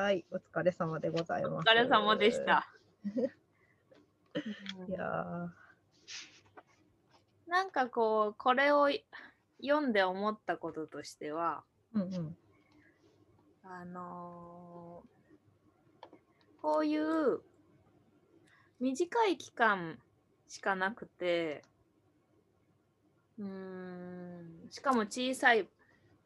[0.00, 1.68] はい、お疲れ様でございおます。
[1.68, 2.46] 疲れ様でし。
[2.46, 2.72] た。
[4.88, 5.52] いや
[7.48, 8.88] なんかこう、これを
[9.60, 12.36] 読んで思ったこととしては、ー、うんうん、
[13.64, 15.18] あのー
[16.60, 17.40] こういう
[18.80, 19.98] 短い期間
[20.48, 21.62] しかなくて、
[23.38, 25.68] うーん、しかも小さい、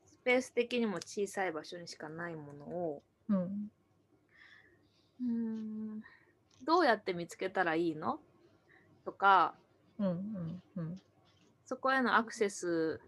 [0.05, 3.62] スペース的にも小さい場所にしかないものを、うん、
[5.23, 6.03] うーん、
[6.65, 8.19] どうやって見つけたらいいの？
[9.05, 9.55] とか、
[9.99, 11.01] うん、うん、うん、
[11.67, 13.01] そこへのアクセス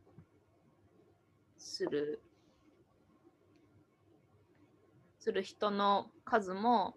[1.58, 2.20] する、
[5.18, 6.96] する人の数も、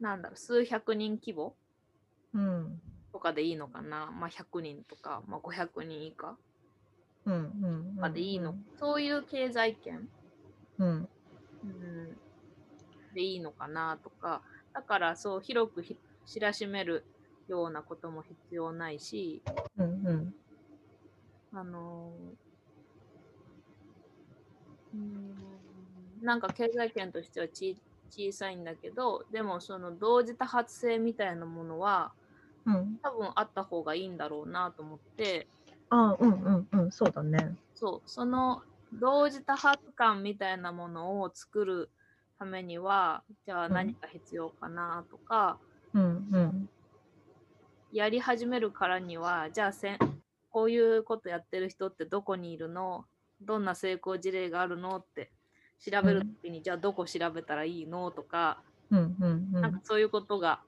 [0.00, 1.56] なんだろう、数百人規模
[2.34, 2.80] うん、
[3.12, 4.10] とかでいいのかな？
[4.10, 6.36] まあ、100人とか、まあ、500人以下
[7.26, 7.38] うん、う
[7.92, 8.56] ん、とかでいいの？
[8.78, 10.08] そういう経済圏、
[10.78, 11.08] うん、
[11.62, 12.18] うん、
[13.14, 14.42] でいいのかなとか。
[14.74, 17.04] だから、そう、広くひ知らしめる
[17.48, 19.42] ようなことも必要ないし、
[19.78, 20.34] うん、うん、
[21.52, 22.44] あのー
[24.94, 25.00] うー
[26.22, 27.76] んなんか経済圏としてはち
[28.10, 32.12] 小さいんだけどでもその同時多発性みたいなものは
[32.66, 35.46] うん、多分あった方がいいんだろうなと思って
[35.90, 37.54] あ、うん、うん、うん、そうだね。
[37.74, 38.62] そうその
[38.94, 41.90] 同時多発感みたいなものを作る
[42.44, 43.72] ためにはじゃあうん。
[43.72, 45.58] 何か必要かなとか、
[45.94, 46.68] うん、うん、
[47.92, 49.98] やり始めるからにはじゃあせん
[50.50, 53.06] こういうことやってる人ってどこにいるの？
[53.40, 55.30] どんな成功事例があるのって
[55.80, 60.60] 調べるときに、じゃあどこ調べたらいいのとか、うん、うん、うん、なんかそういうことが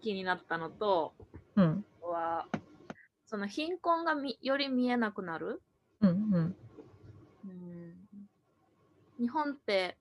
[0.00, 1.12] 気になったのと、
[1.56, 2.46] うん、は
[3.26, 5.60] その貧困がみより見えなくなる、
[6.00, 6.56] うん、うん、
[7.44, 7.94] うん、
[9.20, 9.96] 日本って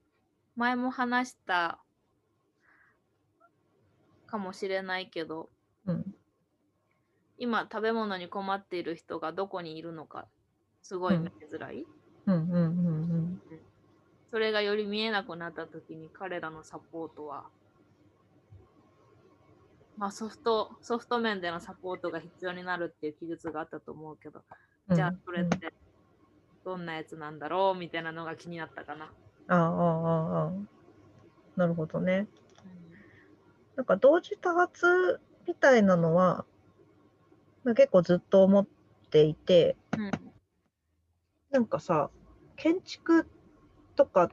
[0.61, 1.79] 前も話した
[4.27, 5.49] かもしれないけど
[5.87, 6.05] うん、
[7.39, 10.27] 今食べ物に困っている人がどこにいるのか
[10.83, 11.87] すごい見えづらい、
[14.29, 17.45] それがより見えなくなった時に彼らのサポートは
[19.97, 24.43] まあソフトソフト面でのサポートが必要になるっていう記述があったと思うけど、
[24.89, 24.95] うん。
[24.95, 25.73] じゃあそれって
[26.63, 29.11] どんなやつなんだろうみたいなのが気になったかな。
[29.53, 30.51] ああ、ああ、ああ。
[31.57, 32.27] なるほどね。
[33.75, 36.45] なんか同時多発みたいなのは、
[37.65, 38.67] 結構ずっと思っ
[39.09, 40.11] ていて、うん
[41.51, 42.09] なんかさ、
[42.55, 43.27] 建築
[43.97, 44.29] とかっ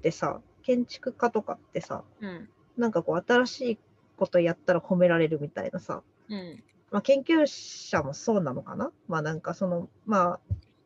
[0.00, 3.78] てさ、建築家とかってさ、うんなんかこう新しい
[4.16, 8.92] ことやったら褒められるみたいなさ、うんまあ、研究者もそうなのかな？
[9.08, 10.38] まあなんかその、ま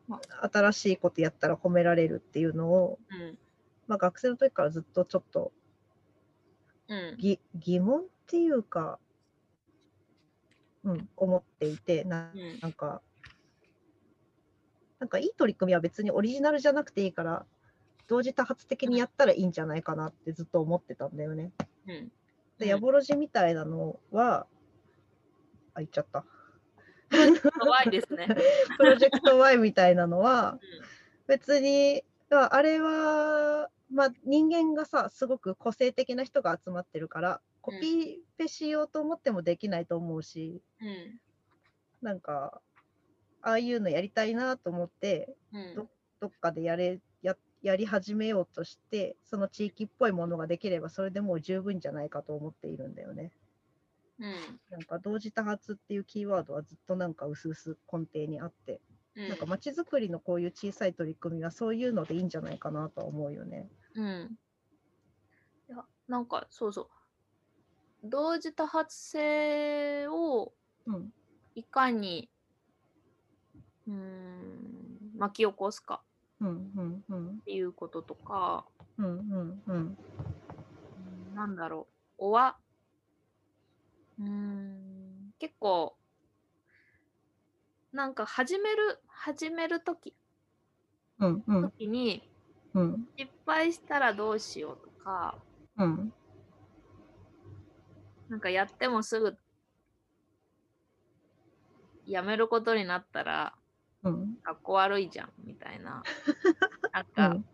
[0.08, 3.38] まあ、新しいことやったら褒められるっていうのを、うん
[3.90, 5.52] まあ、学生の時からずっとちょっと
[6.88, 8.98] うんぎ疑問っていうか、
[10.84, 13.02] うん、思っていてなうんなんか
[15.00, 17.44] なんかいい取り組みは別にオリジナルじゃなくていいから
[18.06, 21.52] 同時多発的にやったらいいんじゃないかなってずっと思ってたんだよね。
[21.86, 22.12] うん
[22.60, 24.46] で、ヤボロジみたいなのは、
[25.72, 26.24] あ、言っちゃった。
[27.58, 28.28] 怖いですね。
[28.76, 30.60] プロジェクト Y みたいなのは、
[31.26, 41.20] 別に、ああれは、まあ、人間がさ、すごく個性的な人が集まってるから、コピペしようと思ってもできないと思うし、うん
[42.02, 42.62] なんか、
[43.42, 45.74] ああいうのやりたいなと思って、うん。
[45.74, 45.88] ど
[46.20, 53.32] どっかでやれややり始めようとして、その地域っぽいものができれば、それでもう十分じゃないかと思っているんだよね。
[54.18, 54.60] うん。
[54.70, 63.68] なんか同時多発っていうキーワードはずっとなんか薄々根底にあって、うんなんか街づくりのこういう小さい取り組みはそういうのでいいんじゃないかなとは思うよね。
[63.94, 64.38] うん。
[65.68, 66.88] いや、なんか、そうそう。
[68.02, 70.52] 同時多発性を
[70.86, 71.12] うん。
[71.54, 72.30] いかに、
[73.86, 76.02] うーん、巻き起こすか
[76.42, 78.64] っていうこととか、
[78.96, 79.98] うんうんうんうん
[81.34, 82.56] なんだろう、おわ、
[84.18, 85.96] うーん、結構、
[87.92, 90.16] なんか始める、始めるとき、
[91.18, 91.72] うんうん。
[91.76, 92.30] 時に
[92.74, 93.08] うん。
[93.16, 95.44] 失敗したらどうしようとか、
[95.76, 96.12] うん。
[98.28, 99.36] なんかやってもすぐ
[102.04, 103.56] やめることになったら、
[104.02, 104.40] うん。
[104.42, 106.02] かっこ悪いじゃんみたいな。
[106.92, 107.44] なんうか、ん。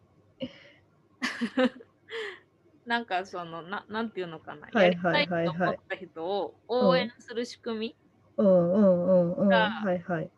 [2.86, 7.98] なんかそのな、なんていうのかな、はいやりたはいと思った人を応援する仕組み
[8.36, 8.72] うん。
[8.74, 9.70] うんうんうん。
[9.70, 10.30] がはいはい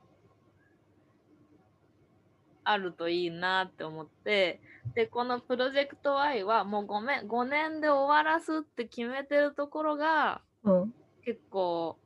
[2.70, 4.60] あるといいなって思って、
[4.94, 10.94] で、このプロジェクト Y はもう5年 ,5 年で終わらすって決めてるところがうん。
[11.24, 11.98] 結構、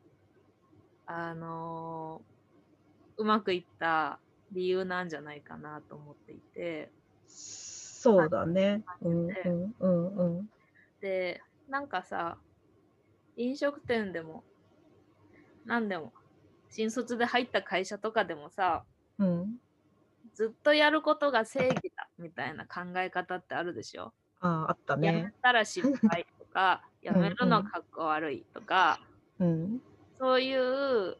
[1.06, 2.32] あのー
[3.18, 4.18] うまくいった
[4.52, 6.90] 理由なんじゃないかなと思っていて。
[7.26, 8.82] そうだね。
[9.02, 10.48] うんでうんうんうん。
[11.00, 12.38] で、なんかさ、
[13.36, 14.44] 飲食店でも、
[15.64, 16.12] なんでも、
[16.70, 18.84] 新卒で入った会社とかでもさ、
[19.18, 19.61] うん。
[20.34, 24.12] ずっとやることが正義だみたいな考え方ってあるでしょ？
[24.40, 25.34] ああ、あったやめね。
[25.42, 29.00] たら失敗とか、 やめるのかっこ悪いとか、
[29.38, 29.80] うん。
[30.18, 31.16] そういう、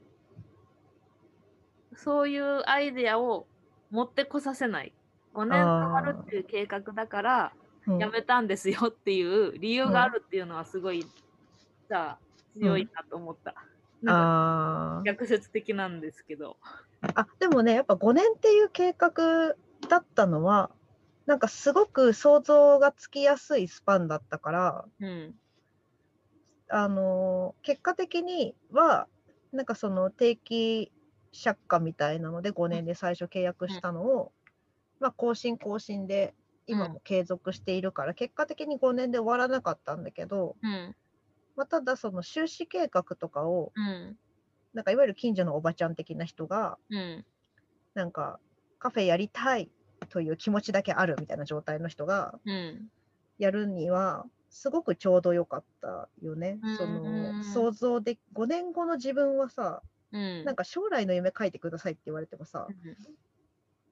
[1.95, 3.47] そういうアイデアを
[3.91, 4.95] 持ってこさせない。
[5.35, 7.63] 5年かかるっていう計画だから、うん
[7.99, 11.05] やめたんですよっていう理由があるっていうのはすごい、
[11.89, 12.21] さ
[12.55, 13.57] 強いなと思った。
[14.03, 16.57] なんか逆説的なんですけど。
[17.15, 19.57] あでもねやっぱ5年っていう計画
[19.89, 20.71] だったのは
[21.27, 25.35] なんかすごく想像がつきやすいスパンだったからうん。
[26.69, 29.07] あのー結果的には
[29.53, 30.93] なんかその定期
[31.33, 34.33] 借家みたいなので5年で最初契約したのを、
[35.01, 36.35] まあ更新更新で
[36.67, 40.95] 今も継続しているから、結果的に5年で終わらなかったんだけど、うん。
[41.57, 44.17] まあ、ただその収支計画とかをうん。
[44.75, 47.25] なんかいわゆる近所のおばちゃん的な人がうん。
[47.95, 48.41] なんか
[48.79, 49.71] カフェやりたい
[50.09, 52.89] という気持ちだけあるみたいな状態の人がうん。
[53.39, 56.59] やるにはすごくちょうどよかったよね。
[56.77, 59.83] そうんうんの想像で5年後の自分はさ
[60.13, 60.45] うん。
[60.45, 62.67] なんか将来の夢書いてくださいって言われてもさ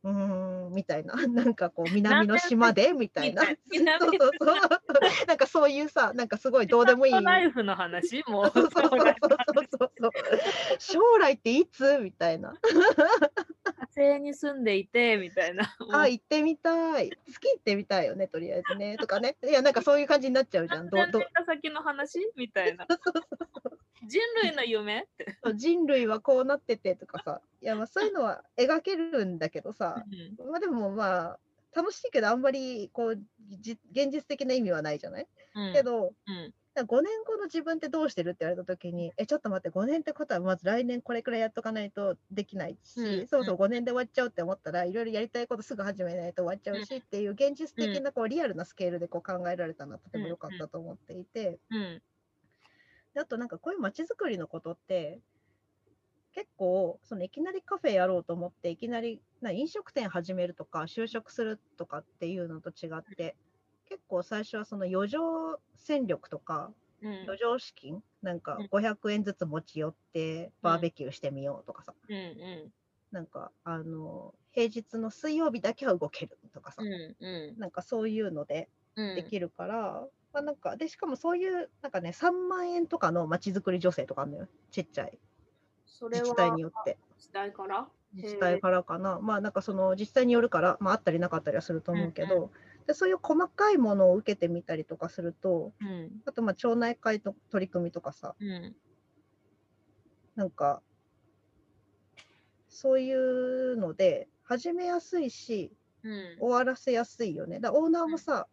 [0.02, 2.92] うーんみたいな なんかこう 南の島で？
[2.94, 4.56] みたいなそう南そうそう
[5.26, 7.24] なんかそういうさなんかすごいどうでもいい。
[7.24, 10.12] ライフの話もうそうそうそうそうそうそう
[10.78, 12.54] 将来っていつみたいな。
[13.76, 15.74] 火星に住んでいてみたいな。
[15.92, 17.10] あ、行ってみたい。
[17.30, 18.98] 月行ってみたいよね、とりあえずね。
[18.98, 19.36] とかね。
[19.42, 20.88] いや、なんかそういう感じになっちゃうじゃん。
[20.90, 22.86] どど先の話みたいな。
[24.06, 25.36] 人類の夢って。
[25.54, 27.40] 人類はこうなっててとかさ。
[27.60, 30.04] いや、まあそういうのは描けるんだけどさ。
[30.48, 31.40] まあでもまあ、
[31.74, 33.18] 楽しいけど、あんまりこう、
[33.60, 35.72] じ現実的な意味はないじゃない、うん。
[35.72, 36.54] け、ど、うん。
[36.76, 52.02] 5年後の自分ってどうしてるって言われた時に、え、ちょっと待って、5年ってことはまず来年これくらいやっとかないとできないし、うんそろそろ5年で終わっちゃうって思ったら、いろいろやりたいことすぐ始めないと終わっちゃうしっていう現実的なこうリアルなスケールでこう考えられたのはとても良かったと思っていて、うん
[53.14, 55.20] であとなんかこういう街づくりのことって、
[56.32, 63.36] 結構そのいきなりカフェやろうと思っていきなりな飲食店始めるとか就職するとかっていうのと違って
[63.88, 66.72] 結構最初はその余剰戦力とか
[67.02, 67.22] うん。
[67.24, 68.66] 余剰資金なんかうん。
[68.68, 71.94] 500円ずつ持ち寄ってバーベキューしてみようとかさ、
[73.10, 76.82] なんかあの平日の水曜日だけは動けるとかさ、
[77.58, 79.14] なんかそういうのでうん。
[79.16, 84.48] できるから、まあ、なんかでしかもそういうなんかね3万円とかのまちづくり助成とかあるのよ。
[84.70, 85.18] ちっちゃい。
[85.86, 86.98] それは自治体によって。
[87.16, 87.88] 自治体から？
[88.14, 89.18] 自治体からかな。
[89.20, 92.50] まあなんかその自治体によるから、まあ、あったりなかったりはすると思うけど、うん
[92.86, 96.10] でそういう細かいものを受けてみたりとかするとうん。
[96.24, 98.34] あとまあ町内会の取り組みとかさ。
[98.40, 98.74] うん。
[100.34, 100.80] なんか
[102.68, 106.38] そういうので始めやすいしうん。
[106.40, 107.60] 終わらせやすいよね。
[107.60, 108.46] だオーナーもさ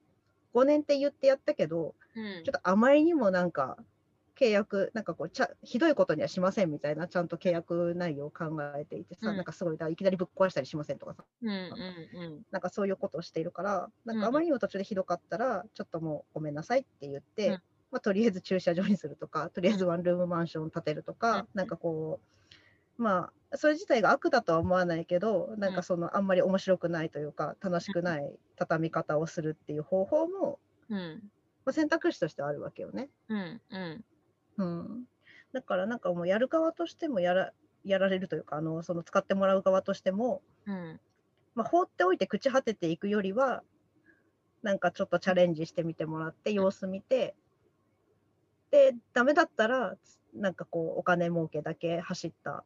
[0.57, 2.43] 5年って言ってやったけどうん。
[2.43, 3.77] ちょっとあまりにもなんか
[4.39, 8.45] 契約なんかこうちゃひどいことにはしませんみたいなちゃんと契約内容を考
[8.75, 9.35] えていてさ、うん。
[9.35, 11.25] なんかすごいいきなりぶっ壊したりしませんとかさ。
[11.41, 14.21] うんうんなんかそういうことをしているからなんうん。
[14.21, 17.61] かあまりにも途中でひどかったらちょっともうごめんなさいって言って、うん。
[17.91, 21.47] まあ、とりあえず駐車場にするとかとりあえずワンルームマンションを建てるとか、うん。
[21.53, 22.36] なんかこう
[22.97, 31.31] まあそれ自体が悪だとは思わないけどなんかそのあんまり面白くないというか楽しくない畳み方をするっていう方法も、うん。
[31.65, 33.09] まあ、選択肢としてはあるわけよね。
[33.29, 34.05] うんうん。
[34.57, 35.03] うん、
[35.53, 40.99] だからなんかもうやる側としてもやらやられるというかあのその使ってもらう側としても、うん。
[41.55, 43.63] まあ、放っておいて朽ち果てていくよりは
[44.61, 47.35] なんかちょっとチャレンジしてみてもらって様子見て
[48.69, 49.95] でダメだったら
[50.35, 52.63] なんかこうお金儲けだけ走った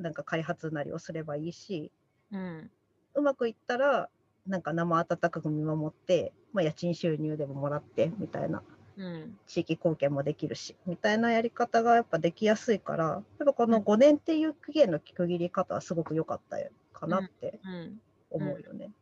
[0.00, 1.90] なんか開発なりをすればいいし
[2.30, 2.70] うん。
[3.14, 4.08] うまくいったら
[4.46, 8.62] なんか生温かく見守って、まあ、家賃収入でももらってみたいな。
[8.96, 9.38] うん。
[9.46, 16.58] 地域貢献もできるしみたいなやり方がやっぱできやすいからやっぱこの5年っていう期限の区切り方はすごく良かった
[16.92, 18.00] かなってうん。
[18.30, 18.92] 思うよね。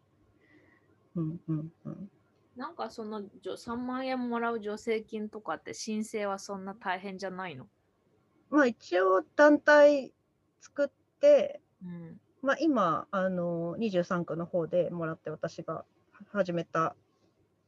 [1.15, 2.11] うんうんうん。
[2.57, 7.69] なんかそのじょ3万円もらう助成金とかって申請はそんな大変じゃないの？
[8.51, 10.13] まあ一応団体
[10.61, 10.89] 作っ
[11.21, 12.21] て、うん。
[12.43, 15.85] まあ、今あの23区の方でもらって私が
[16.33, 16.95] 始めた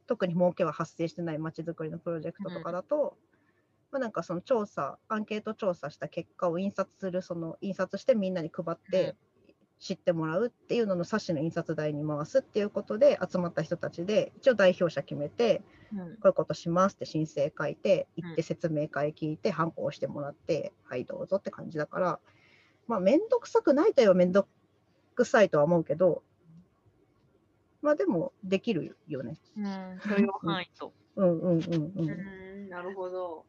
[0.07, 3.17] 特に儲けは発生してないまちづくりのプロジェクトとかだと、
[3.91, 9.15] まあ、なんかその調査アンケート調査した結果を印刷するその印刷してみんなに配って
[9.79, 15.99] 知ってもらうっていうのの冊子の印刷代に回すっていうことで集まった人たちで一応代表者決めてうん。
[16.15, 22.21] こういうことしますって申請書いて行って説明会聞いてハンコをしてもらってはいどうぞって感じだから
[22.87, 24.47] まあ面倒くさくないといえば面倒
[25.15, 26.23] くさいとは思うけど
[27.83, 29.37] まあでもできるよね。
[29.57, 30.93] うん、許容範囲と。
[31.17, 31.93] うんうんうんう。
[31.97, 33.45] うんん、なるほど。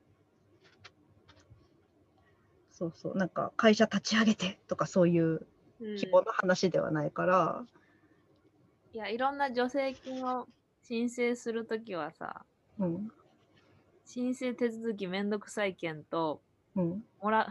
[2.71, 5.45] そうそうなんか会社立ち上げてとかそういう
[5.79, 7.63] うん規模の話ではないから、
[8.93, 10.47] いや、いろんな助成金を
[10.81, 12.43] 申請するときはさ、
[12.79, 13.11] うん
[14.05, 16.41] 申請手続きめんどくさい件と、
[16.75, 17.47] うん、もら、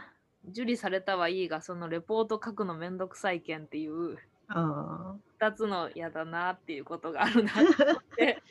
[0.49, 4.19] 受理されたはいいが、そのレポート書くのめんどくさい件っていう、
[4.49, 7.75] あ二つの嫌だなっていうことがあるなと思っ
[8.17, 8.43] て。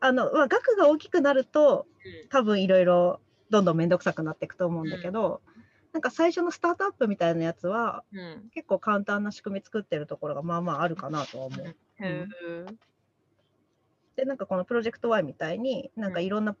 [0.00, 1.86] あ あの、まあ、額が大きくなると
[2.28, 3.20] 多分いろいろ
[3.50, 5.42] どんどん面倒くさくなっていくと思うんだけど、
[5.92, 8.18] なんか最初のスタートアップみたいなやつはうん。
[8.18, 8.50] うん。
[8.50, 11.66] 結構簡単な仕組み作ってるところがまあまああるかなとは思う。
[11.66, 12.26] へえ。
[14.16, 16.56] でなんかこのプロジェクト Y みたいになんかいろんな、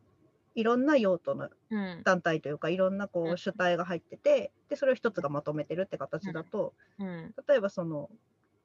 [0.60, 2.02] いろんな用途のうん。
[2.04, 7.34] 団体というかいろんなこう主体が入っててでそれを一つがまとめてるって形だと、うん。
[7.48, 8.10] 例えばその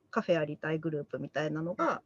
[0.10, 2.02] カフェやりたいグループみたいなのが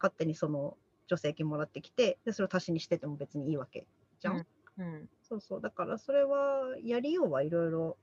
[0.00, 0.76] 勝手にその
[1.08, 3.86] 助成金もらってきてでそれを足しにしてても別にいいわけ
[4.20, 4.46] じゃん。
[4.78, 5.08] うん。
[5.22, 7.96] そうそうだからそれはやりようはいろいろ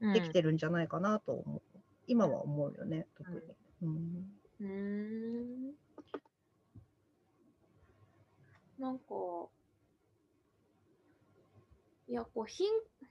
[0.00, 0.12] うん。
[0.12, 3.38] できてるんじゃないかなと思う、今は思うよね特に。
[3.82, 5.72] うんうーん。
[8.78, 9.04] なんか、
[12.08, 12.66] いや、こう、貧、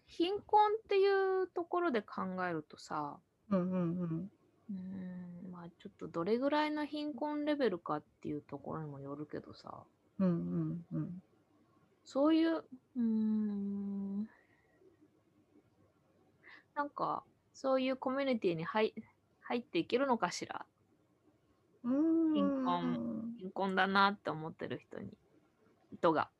[0.07, 4.31] 貧困っていうところで考えるとさ、うんうんうん。
[4.69, 9.87] うーん、まあちょっとどれぐらいの貧困レベルかっていうところにもよるけどさ、
[10.19, 10.31] うんう
[10.73, 11.19] んうん。
[12.05, 14.23] そういう、うーん、
[16.75, 18.93] なんか、そういうコミュニティに入
[19.41, 20.65] 入っていけるのかしら？
[21.83, 22.35] うーん。
[22.35, 25.17] 貧困貧困だなって思ってる人に、
[25.91, 26.31] 人が。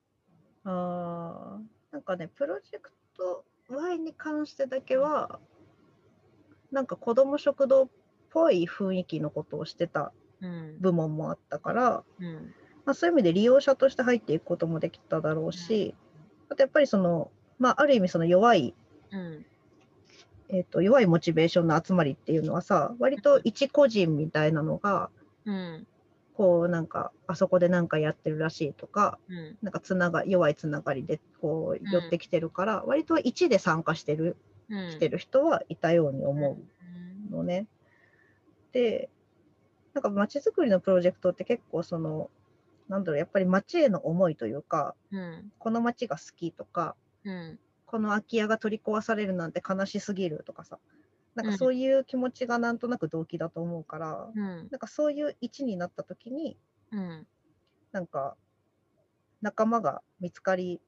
[0.64, 5.40] あーなんかねプロジェクト Y に関してだけは
[6.72, 7.88] なんか子ども食堂っ
[8.30, 10.78] ぽい雰囲気のことをしてたうん。
[10.80, 12.54] 部門もあったから、うん。
[12.86, 15.96] まあ、そういう意味で利用者として入っていくこともできただろうし、
[16.50, 18.76] あとやっぱりその、まあ、ある意味その弱い、
[19.12, 19.46] うん。
[20.50, 25.10] えー、と弱いモチベーションの集まりっていうのはさ割と一個人みたいなのが
[25.46, 25.88] うん。
[26.38, 29.58] こうなんかあそこで何かやってるらしいとかうん。
[29.64, 34.38] なんかつなが弱いつながりでこう寄ってきてるから、割と1で参加してる
[34.70, 34.90] うん。
[34.92, 36.58] 来てる人はいたように思う
[37.32, 37.66] うのね。
[38.72, 39.10] で
[39.96, 42.30] なんか街づくりのプロジェクトって結構その
[42.88, 45.52] なんだろうやっぱり街への思いというかん。
[45.58, 47.60] この街が好きとかうん。
[47.88, 50.78] この空き家が取り壊されるなんて悲しすぎるとかさ
[51.38, 54.68] なんうんかそういう気持ちがなんとなく動機だと思うから、うん。
[54.72, 56.58] なんかそういう位置になった時に
[56.92, 57.28] うん。
[57.92, 58.36] なんか
[59.42, 60.82] 仲間が見つかり、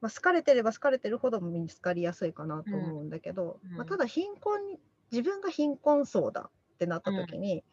[0.00, 4.80] まあ、好かれてれば好かれてるほど見つかりやすいかなと思うんだけど、うんまあ、ただ貧困に
[5.12, 7.64] 自分が貧困層だってなった時に、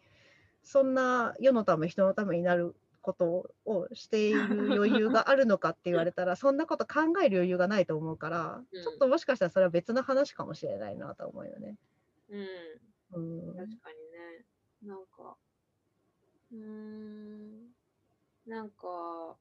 [0.64, 2.76] そんな世のため人のためになる
[3.08, 11.78] ことをしている余裕があるのかって言われたら そんなこと考える余裕がないと思うから、うんちょっともしかしたらそれは別の話かもしれないなと思うよね。
[12.28, 12.48] うん。
[13.14, 14.46] うん確かにね。
[14.84, 15.38] なんか、
[16.52, 17.74] うーん。
[18.46, 19.38] なんか、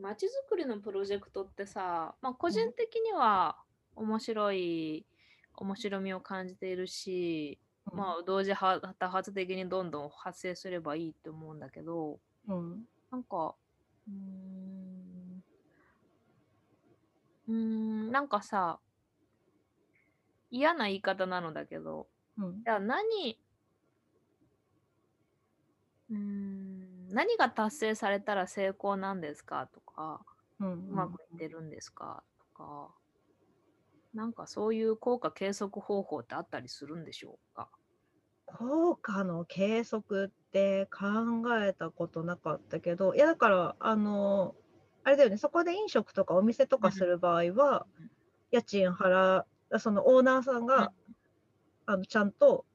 [0.00, 3.58] まちづくりのプロジェクトってさ、まあ、個人的には
[3.94, 5.06] 面白い、
[5.56, 7.58] 面白みを感じているし、
[7.90, 12.86] まあ、同時多発的にどんどん発生すればいいって思うんだけど、うん。
[13.10, 13.56] なんか、
[14.08, 15.44] うーん、
[17.48, 18.80] うーん、なんかさ、
[20.50, 22.64] 嫌な言い方なのだけど、うん。
[22.64, 23.40] じゃあ何、
[26.10, 30.24] うーん、何が達成されたら成功なんですかとか、
[30.60, 30.88] うん。
[30.88, 33.01] うまくいってるんですかとか、
[34.14, 37.70] なんかそういう効果計測方法ってあったりするんでしょうか？
[38.46, 44.54] 効果の計測って考えたことなかったけどいやだからあの
[45.04, 48.10] あれだよねそこで飲食とかお店とかする場合はうん。
[48.50, 50.92] 家賃払うそのオーナーさんが
[51.86, 52.66] あのちゃんと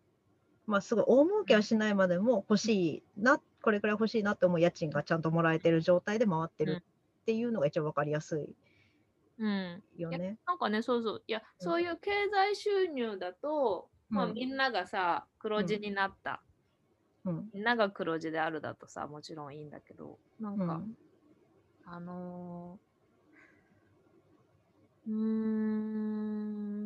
[0.67, 6.73] まあすごい大儲けはしないまでも欲しいなこれくらい欲しいなって思う家賃がちゃんともらえてる状態で回ってうん。
[6.73, 6.83] る
[7.21, 8.55] っていうのが一番わかりやすい
[9.37, 9.83] うん。
[9.95, 10.39] よね。
[10.47, 11.23] なんかね、そうそう。
[11.27, 16.43] いや、うんそういう経済収入だと、まあうんみんながさ、黒字になった。
[17.25, 20.95] うんみんなが黒字であるだとさ、もちろんいいんだけど、なんか、うん
[21.85, 25.13] あのー、うー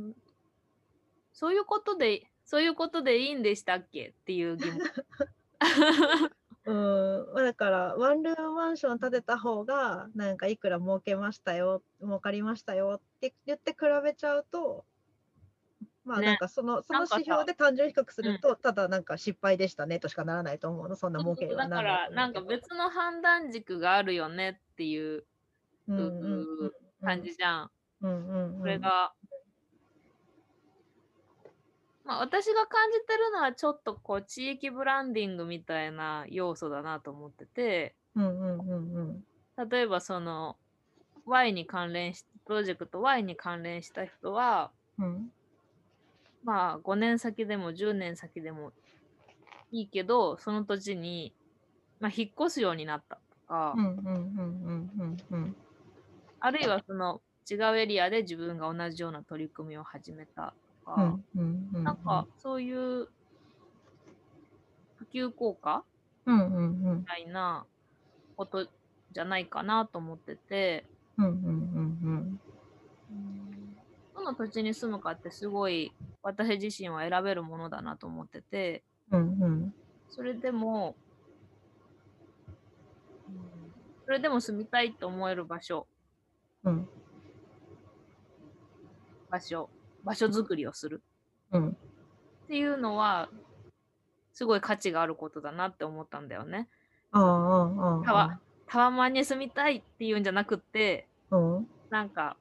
[0.10, 0.16] ん、
[1.34, 4.10] そういうことで、そういうことでいいんでしたっけ？
[4.10, 4.80] っていう疑問。
[6.66, 14.86] うん、まあだからワンルームマンション建てた方がなんかいくら儲けましたよ儲かりましたよって言って比べちゃうと
[16.06, 16.28] まあね。
[16.28, 20.96] なんかその、その指標で単純比較すると、ただなんか失敗でしたねとしかならないと思うの。
[20.96, 25.26] そんな儲けにはだかならないら、なんか別の判断軸があるよねっていう
[27.04, 27.72] 感じじゃん。
[28.02, 28.60] うんうんうん。
[28.60, 29.14] これが。
[32.12, 37.96] まあ、私が感じてるのはちょっとこう地域ブランディングみたいな要素だなと思ってて。
[38.16, 39.24] うんうんうん
[39.58, 39.70] うん。
[39.70, 40.58] 例えばその
[41.26, 45.32] Y に関連しプロジェクト Y に関連した人はうん。
[46.44, 48.74] まあ5年先でも10年先でも
[49.72, 51.34] いいけどその土地に、
[52.02, 53.76] まあ、引っ越すようになったとか、
[56.42, 60.54] あるいはその違うエリアで自分が同じような取り組みを始めた。
[60.58, 61.02] とか、
[61.36, 63.08] うんうんうんなんかそういう
[64.98, 65.84] 普及効果
[66.26, 67.66] みたいな
[68.36, 68.68] こと
[69.12, 70.86] じゃないかなと思ってて、
[71.18, 71.36] うんうんう
[71.82, 72.40] ん
[74.14, 79.74] どの土地に住むかってすごい私自身は選べるものだなと思ってて、うんうん。
[80.10, 80.96] それでも、
[84.06, 85.88] それでも住みたいと思える場所、
[86.64, 86.88] うん。
[89.30, 89.70] 場所、
[90.04, 91.02] 場所づくりをする。
[91.52, 91.70] うん。
[91.70, 91.74] っ
[92.48, 93.30] ていうのは、
[94.34, 96.68] すごい価値があることだなって思ったんだよね。
[97.12, 101.68] タワタワマンに住みたいっていうんじゃなくって、うん。
[101.90, 102.38] なんか、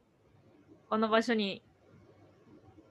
[0.89, 1.63] この場所に、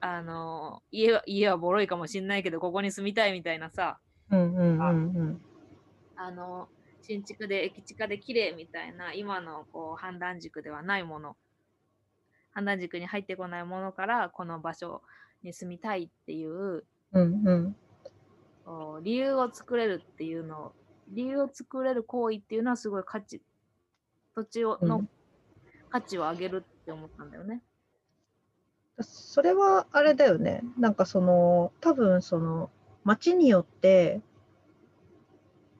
[0.00, 3.98] あの、家は、家はボロいかもしんないけど、ここに住みたいみたいなさ、
[4.30, 5.40] うんうんうんうん。
[6.16, 6.68] あの、
[7.02, 11.36] 新築で駅地下で綺麗みたいな、今のこう判断軸ではないもの、
[12.60, 15.00] 判断軸に入ってこないものから、この場所
[15.42, 17.76] に住みたいっていう、うんうん
[19.02, 20.72] 理由を作れるっていうのを、
[21.08, 23.40] 理由を作れる行為っていうのはすごい価値、
[24.34, 25.08] 土地をのうん
[25.88, 27.62] 価値を上げるって思ったんだよね。
[29.00, 30.62] それはあれだよね。
[30.78, 32.70] なんかその多分その
[33.02, 34.20] 町によって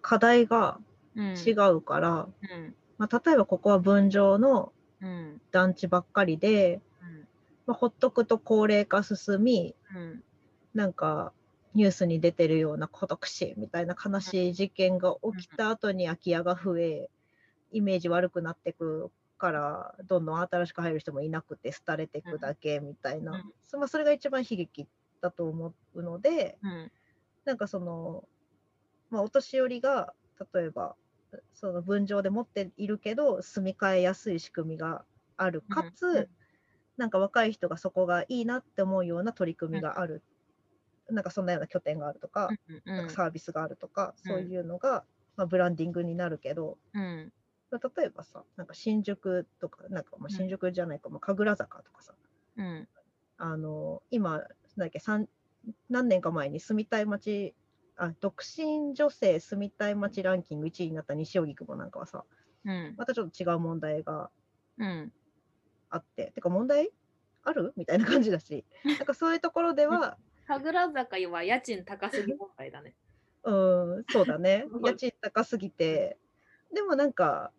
[0.01, 0.81] 課題が
[1.15, 1.35] うん。
[1.35, 2.75] 違うから、うん。
[2.99, 5.41] まあ、例えばここは分譲のうん。
[5.51, 7.29] 団地ばっかりで、うん。
[7.67, 10.23] まあ、ほっとくと高齢化進みうん。
[10.75, 11.33] なんか
[11.75, 17.11] ニュースに出てるような孤独死みたいな悲しい事件が起きた後に空き家が増え
[17.73, 24.87] イメージ悪くなってくからどんどん新しく入る人もいなくて廃れていくだけみたいな、うんそまあ、それが一番悲劇
[25.21, 26.93] だと思うのでうん。
[27.45, 28.25] なんかその、
[29.11, 30.13] まあ、お年寄りが
[30.55, 30.95] 例えば
[31.55, 35.05] その分譲で持っているけど住み替えやすい仕組みが
[35.37, 35.63] ある。
[35.63, 36.29] かつ、うん。
[36.97, 40.23] なんか若い人がそこがいいなって思うような取り組みがある、
[41.09, 42.83] なんかそんなような拠点があるとか,、うん。
[42.97, 44.29] なんかサービスがあるとか、うん。
[44.29, 45.05] そういうのが、
[45.37, 47.33] まあ、ブランディングになるけど、うん。
[47.71, 52.15] まあ例えばさなんか新宿とかなんかまあ新宿じゃないか、まあ、神楽坂とかさ
[52.57, 52.89] うん。
[53.39, 55.29] あの今なんだっけ三
[55.89, 57.55] 何年か前に住みたい街
[58.03, 62.25] あ独身女性住みたい街ランキング1位になった西荻窪なんかはさ
[62.65, 62.95] うん。
[62.97, 64.31] またちょっと違う問題が
[64.79, 65.13] うん。
[65.91, 66.91] あっててか問題
[67.43, 67.73] ある？
[67.77, 72.95] みたいな感じだし なんかそういうところでは神楽坂は家賃高すぎ問題だね。
[73.45, 76.19] うんそうだねうん 家賃高すぎて
[76.73, 77.53] でもなんか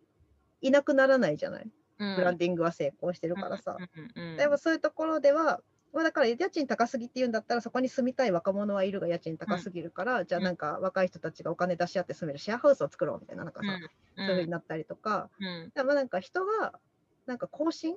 [0.61, 1.71] いなくならないじゃない？
[1.99, 5.61] うんブランディングは成功してるからさ、うんうんでもそういうところでは、
[5.93, 14.25] まあ、だから家賃高すぎっていうんだったらそこに住みたい若者はいるが家賃高すぎるから、じゃあなんか若い人たちがお金出し合って住めるシェアハウスを作ろうみたいななんかさ、うん。
[14.25, 15.71] そういうふうになったりとか、うん。
[15.73, 16.79] でもなんか人が
[17.25, 17.95] なんか更新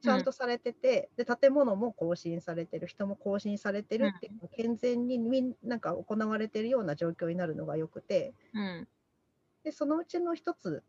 [0.00, 8.34] ちゃんとされてて、で建物も更新されてる人も更新されてるっていう健全にみんなんか行われてるような状況になるのがよくて。
[8.52, 8.88] うん。
[9.64, 10.82] でそのうちの一つ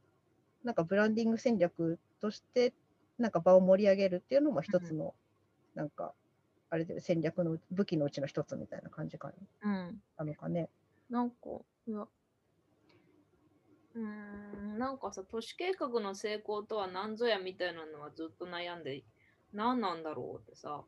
[0.63, 2.73] なんかブランディング戦略として
[3.19, 5.13] なんか場を盛り上げるっていうのも一つの、
[5.75, 6.13] なんか
[6.73, 9.31] あれで戦略の武器のうちの一つみたいな感じか
[9.61, 10.71] うんなのかね。
[11.07, 11.35] なんか、
[11.85, 19.03] いや、うーん、なんかさ、都市計画の成功とは何ぞやみたいなのはずっと悩んで、
[19.53, 20.83] 何なんだろうってさ。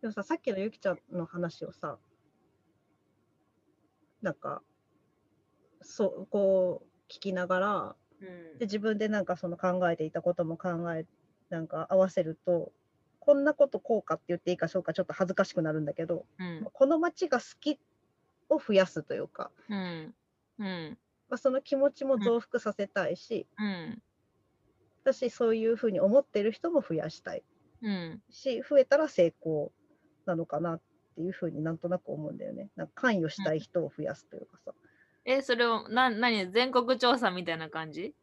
[0.00, 1.98] でもささっきのゆきちゃんの話をさ
[4.22, 4.62] なんか
[5.82, 11.06] そうこう聞きながらうんで自分でなんかその考えていたことも考え
[11.50, 12.72] なんか合わせると
[13.20, 16.70] こんなことこうかって言っていいかそうかちょっと恥ずかしくなるんだけど、うん。
[16.72, 17.80] この街が好き
[18.48, 20.14] を増やすというかうん。
[20.58, 21.00] うん。
[21.30, 24.02] まあ、その気持ちも増幅させたいし、うん。
[25.04, 27.44] 私そういうふうに思ってる人も増やしたい
[27.82, 28.22] うん。
[28.30, 29.72] し増えたら成功
[30.26, 30.82] なのかなっ
[31.16, 32.70] ていうふうになんとなく思うんだよね。
[32.76, 34.74] なんか関与したい人を増やすというかさ、
[35.26, 38.14] え、それを、な、なに、全国調査みたいな感じ？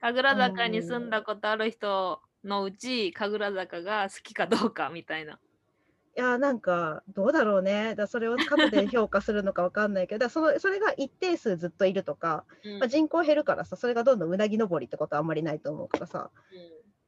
[0.00, 5.38] 神楽坂に住んだことある人のうち、神楽坂が好きかどうかみたいな。
[6.16, 7.94] いやーなんかどうだろうね。
[7.94, 12.78] だそれを数で評価するのかわかんないけどそのそれが一定数ずっといるとか、うん。
[12.80, 16.30] まあ、人口減るからさそれがどんどんうなぎ登りってことはあんまりないと思うからさ、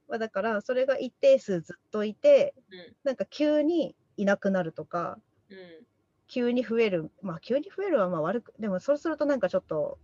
[0.09, 2.97] まあ、だからそれが一定数ずっといてうん。
[3.03, 5.87] なんか急にいなくなるとかうん。
[6.29, 9.99] 急に増えるまあ急に増えるはまあ悪くでもそうするとなんかちょっと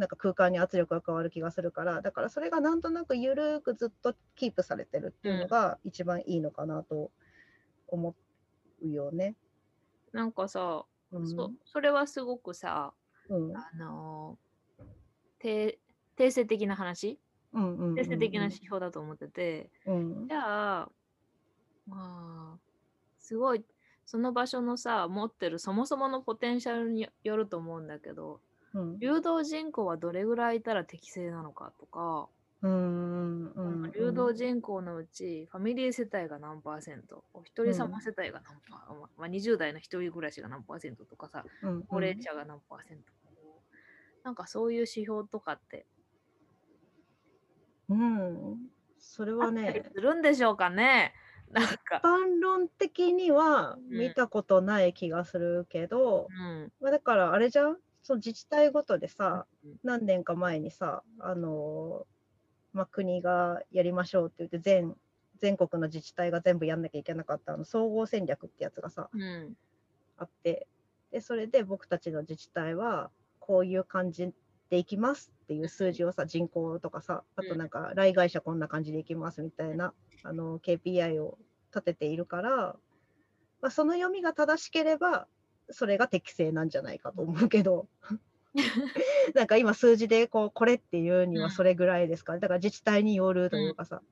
[0.00, 7.10] なんか空間に圧力が変わる気がするからだからそれがなんとなくゆるーくずっとキープされてるっていうのが一番いいのかなと
[7.86, 8.16] 思
[8.82, 9.36] うよね。
[10.12, 11.28] なんかさ、うん。
[11.28, 12.94] そそれはすごくさ、
[13.28, 13.56] うん。
[13.56, 14.84] あのー、
[15.38, 15.78] 定
[16.16, 17.20] 定性的な話？
[17.52, 17.94] うんうんうん。
[17.94, 20.28] 定性的な指標だと思ってて、うん。
[20.28, 20.88] じゃあ、
[21.86, 22.58] まあ、
[23.18, 23.64] すごい、
[24.06, 28.40] その場所のさ、持ってるそもそものポテンシャルによると思うんだけど、
[28.74, 28.98] うん。
[28.98, 32.28] 流動人口はどれぐらいいたら適正なのかとか、
[32.62, 43.04] うんうんうん流動人口のうちファミリー世帯が何パーセント、お一人様世帯が何パー、まあ、20代の一人暮らしが何パーセントとかさ、うん高齢者が何パーセント、
[44.24, 45.86] なんかそういう指標とかって。
[47.88, 48.58] うん。
[48.98, 51.14] それはねするんでしょうかね。
[51.50, 56.72] なんか、一般論的にはうん見たことない気がするけど、うん。
[56.80, 57.78] まあ、だからあれじゃん？
[58.02, 62.20] その自治体ごとでさうん何年か前にさあのー
[62.72, 64.94] まあ、国がやりましょうって言って全
[65.38, 69.54] 全国の自治体が全部やんなきゃいけなかったあの総合戦略ってやつがさうん。
[70.18, 70.66] あって
[71.10, 74.32] でそれで僕たちの自治体はこういう感じ
[74.68, 81.38] でいきますっていう数字をさ人口とかさあとなんか来外者こんな感じでいきますみたいなあの KPI を
[81.74, 82.76] 立てているから、
[83.60, 85.26] まあ、その読みが正しければ
[85.72, 87.86] それが適正なんじゃないかと思うけど。
[89.34, 91.42] なんか今数字でこうこれっていうにうん。
[91.44, 94.02] はそれぐらいですか、だから自治体によるというかさ、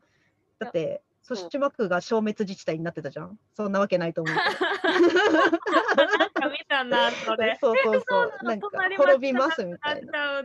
[0.60, 1.36] だってそう。
[1.38, 3.38] 豊島区が消滅自治体になってたじゃん？
[3.54, 4.34] そんなわけないと思う。
[4.34, 7.58] なんか見たな、それ。
[7.60, 8.32] そうそうそう。
[8.46, 10.42] なんか滅びますみたいな。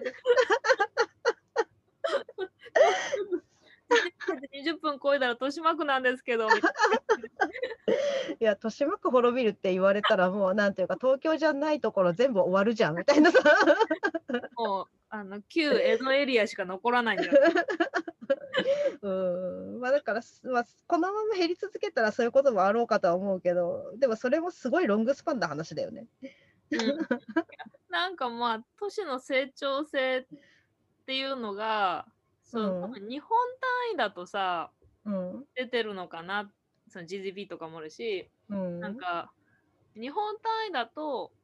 [3.93, 4.49] なっちゃうって。
[4.63, 13.39] 20分超えたら豊島区なんですけど、いいや、豊島区滅びるって言われたら、もうなんていうか、東京じゃないところ全部終わるじゃんみたいなさ。
[14.29, 17.33] なもう、あの、旧江戸エリアしか残らないんだよ。
[19.01, 19.79] うん。
[19.79, 26.07] まあだから、すまあ、このまま減り続けたらそういうこともあろうかとは思うけど、でもそれもすごいロングスパンな話だよね。
[26.71, 27.07] うん
[27.89, 30.25] なんかまあ、都市の成長性っ
[31.05, 32.07] ていうのが、
[32.53, 34.73] そううん多分日本単位だとさ、
[35.05, 35.47] うん。
[35.55, 36.53] 出てるのかな、
[36.89, 38.81] その GDP とかもあるし、うん。
[38.81, 39.33] なんか、
[39.95, 41.35] 日本単位だと、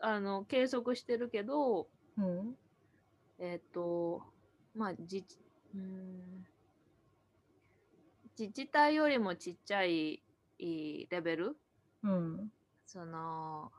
[0.00, 2.58] あの、計測してるけど、うん。
[3.38, 4.22] えっ、と、
[4.74, 5.38] まあ、自治、
[5.74, 6.44] うーん、
[8.38, 10.24] 自治体よりもちっちゃい
[10.58, 11.60] レベル？
[12.02, 12.52] うん。
[12.86, 13.72] その、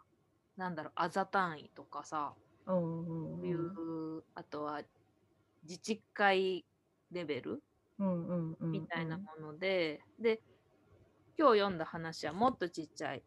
[0.56, 3.42] なんだろう、あざ単位とかさ、うん。
[3.42, 3.46] うん。
[3.46, 4.84] いう、あとは
[5.64, 6.68] 自治会
[7.12, 7.64] レベル？
[7.98, 8.28] うん。
[8.28, 8.58] うん。
[8.60, 8.72] うん。
[8.72, 10.44] みたいなもので、で、
[11.38, 13.26] 今日読んだ話はもっとちっちゃい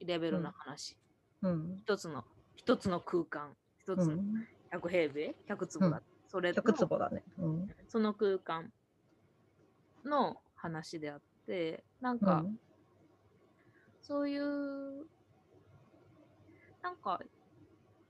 [0.00, 0.98] レベルの話。
[1.42, 1.84] うん。
[1.86, 2.24] 一つの、
[2.56, 4.46] 一つの空間、一つのうん。
[4.70, 6.04] 100平米、100坪だ。
[6.26, 7.24] それの100坪だね。
[7.38, 7.72] うん。
[7.88, 8.72] その空間
[10.04, 12.58] の話であって、なんか、うん。
[14.02, 15.08] そういう、
[16.82, 17.20] なんか、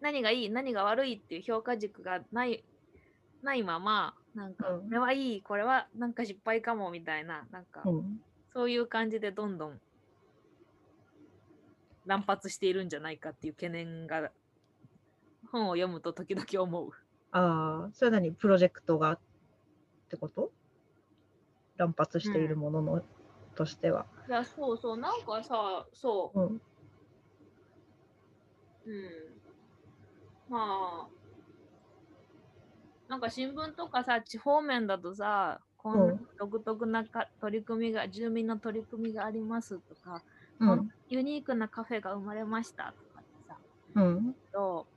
[0.00, 1.14] 何がいい、何が悪い？
[1.14, 2.66] っていう評価軸がない、
[3.42, 8.20] ないまま、なんか、うんこれはいい、これはなんか失敗かもみたいな、なんか、うん。
[8.55, 9.81] そういう感じでどんどん
[12.07, 14.31] 乱発しているんじゃないかっていう懸念が、
[15.50, 16.90] 本を読むと時々思う。
[17.33, 18.33] ああ、それは何？
[18.33, 19.18] プロジェクトがっ
[20.09, 20.50] てこと？
[21.78, 23.02] 乱発しているものの、
[23.55, 24.07] としては。
[24.28, 26.61] いや、そうそう、なんかさ、そう、うん。
[28.87, 29.00] うん。
[30.48, 31.21] まあ、
[33.12, 40.25] なんか新聞とかさ、地方面だとさ、こん独特なか取り組みが、住民の取り組みがありますとか、
[40.59, 40.92] うん。
[41.09, 43.61] ユニークなカフェが生まれましたとかってさ、
[43.94, 44.35] うん。
[44.53, 44.90] と、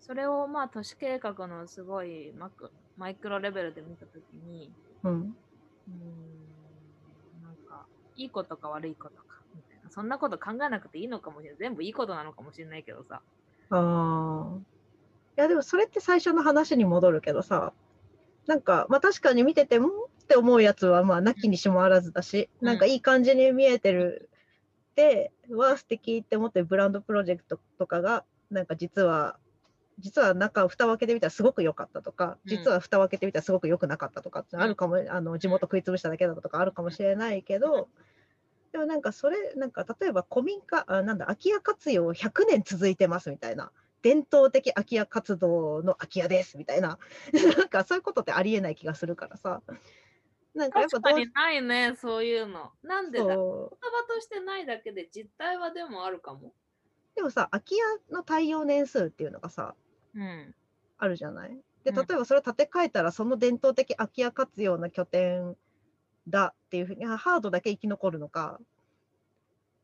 [0.00, 5.36] それをまあ都市計画のすごいマクマイクロレベルで見たときに、うん。
[5.86, 9.90] うーん、なんか、いいことか悪いことか、みたいな。
[9.90, 11.58] そんなこと考えなくていいのかもしれない。
[11.58, 13.24] 全部いいことなのかもしれないけどさ。
[13.70, 13.76] あ
[14.60, 14.77] あ。
[15.38, 17.72] いやでもそれって最初の話に戻るけどさ、
[18.46, 24.28] なんかまあ確かに見ててもって思うやつはまあなきにしもあらずだし、うんなんかいい感じに見えてる
[24.96, 29.38] で、わあ素敵って思ってるブランドプロジェクトとかが、なんか実は、
[30.00, 37.88] 実は中を蓋を開けてみたらすごく良かったとか、うん実は蓋を開けてみたらすごく良くなかったとかってあるかも、あの地元食い潰しただけだとかあるかもしれないけど、
[38.72, 43.70] でもなんかそれ、なんか例えば古民家、あなんだ、空き家活用100年続いてますみたいな。
[44.02, 46.98] 伝統的空き家活動の空き家ですみたいな。
[47.58, 49.62] なんかそういうことってありえない気がするからさ。
[50.54, 52.72] なんかやっぱ確かにないね、そういうの。
[52.82, 53.38] なんでだ
[53.80, 56.54] 言葉としてないだけで実態はでもあるかも。
[57.14, 59.74] でもさ、空き家の耐用年数っていうのがさ、
[60.14, 60.54] うん。
[60.98, 61.60] あるじゃない？
[61.84, 65.56] で、うん例えばそれを建て替えたら、その伝統的空き家活用の拠点
[66.28, 68.60] だっていうふうに、あハードだけ生き残るのか、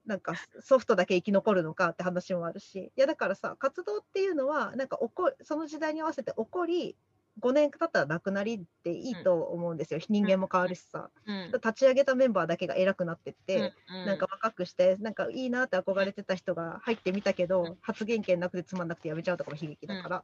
[0.07, 6.97] なんかソフトだけ生き残るのかって話もあるし、いやだからさ、活動っていうのは、なんか起こその時代に合わせて起こり、
[7.41, 10.01] 5年経ったらなくなりっていいと思うんですよ。
[10.09, 11.11] 人間も変わるしさ。
[11.27, 11.51] うん。
[11.53, 20.17] 立ち上げたメンバーだけが偉くなってって、うんなんか若くして、なんかいいなって憧れてた人が入ってみたけど、うん発言権なくてつまんなくてやめちゃうとかも悲劇だから。
[20.19, 20.23] うん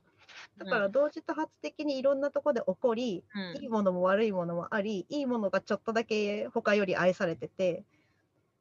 [0.59, 7.85] だから同時多発的にいろんなとこで起こり、うんいいものも悪いものもあり、いいものがちょっとだけ他より愛されてて、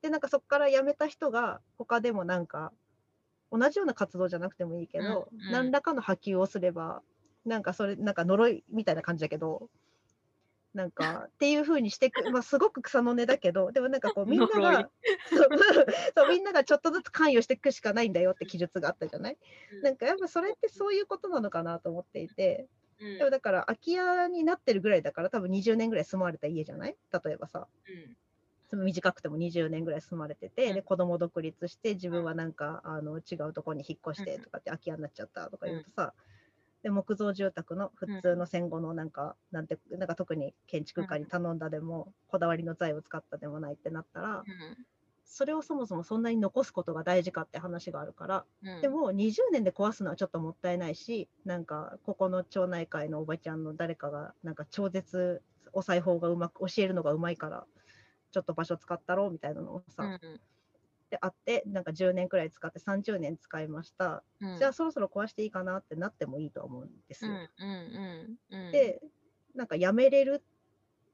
[0.01, 2.73] で、なんかそこから辞めた人が他でもなんか、
[3.51, 5.51] 同じような活動じゃなくてもいいけど、うんうん。
[5.51, 7.03] 何らかの波及をすれば、
[7.45, 9.69] なんかそれ、なんか呪いみたいな感じだけど、
[10.73, 14.91] なんかっていう風にしてく、 まあ、すごく草の根だけど、でもなんかこうみんなが、
[15.33, 15.49] そう
[16.29, 19.37] みんながちょっとずつ関与していくしかないんだよって記述があったじゃない？
[19.71, 19.81] うん。
[19.83, 22.67] なんかやっぱそれってそういうことなのかなと思っていて、
[22.99, 23.17] うん。
[23.17, 26.95] でもだから空き家になってるぐらいだから多分20年ぐらい住まわれた家じゃない？
[27.23, 28.17] 例えばさ、うん
[28.77, 30.75] 短くても20年ぐらい住まれてて、うん。
[30.75, 36.13] で子供独立して自分はなんかあの違うところに引っ越してとかって空き家になっちゃったとか言うとさ、
[36.83, 44.43] で木造住宅の普通の戦後のなんか、なんてなんか特に建築家に頼んだでも、こだわりの材を使ったでもないってなったら、
[45.25, 48.81] それをそもそもそんなに残すことが大事かって話があるから、うん。
[48.81, 55.41] でも20年で壊すのはちょっともったいないし、なんかここの町内会のおばちゃんの誰かがなんか超絶
[55.73, 57.65] お裁縫がうまく教えるのがうまいから、
[58.31, 60.19] ちょっと場所使ったろうみたいなのをさ、うん。
[61.09, 64.57] であって、なんか10年くらい使って30年使いました、うん。
[64.57, 67.31] じゃあそろそろ壊していいかなってなってもいいと思うんですよ。
[67.31, 68.71] うんうんうんうん。
[68.71, 69.01] で、
[69.55, 70.43] なんかやめれる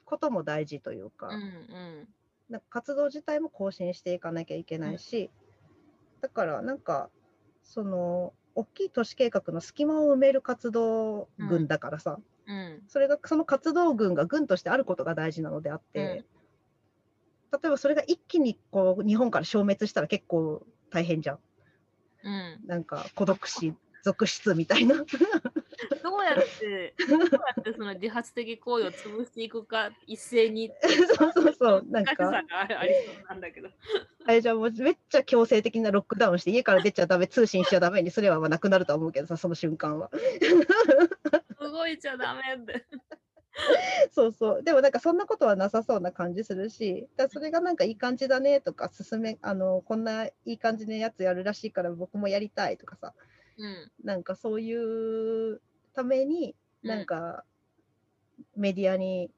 [0.04, 2.08] ことも大事というか、うんうん。
[2.50, 5.32] なんか活動自体も更新していかなきゃいけないし、
[6.22, 7.10] だからなんか
[7.64, 12.84] その大きい都市計画の隙間を埋める活動群だからさ、うん。
[12.88, 16.24] それがその活動群が群としてあることが大事なのであって、
[17.62, 21.40] 例えばそれが一気にこう日本から消滅したら結構大変じゃん。
[22.24, 22.60] うん。
[22.68, 24.96] なんか孤独死続出みたいな。
[24.96, 27.26] どうやって、どうや
[27.60, 30.72] ってその自発的行為を潰していくか一斉に
[31.18, 31.86] そうそうそう。
[31.90, 32.14] なんか。
[32.30, 33.70] ありそうなんだけど。
[34.26, 40.12] あれじゃあもうめっちゃ強制的なロックダウンして家から出ちゃダメ通信しちゃダメにすればまあなくなるとは思うけどさその瞬間は。
[41.60, 42.86] 動いちゃダメって。
[44.12, 44.64] そうそう。
[44.64, 53.14] でもなんかそんなことはなさそうな感じするしだそれがなんかいい感じだねとか進めあのこんないい感じのやつやるらしいから僕もやりたいとかさ
[53.58, 53.92] うん。
[54.04, 55.62] なんかそういう
[55.94, 57.46] ためになんか
[58.56, 59.32] メディアに、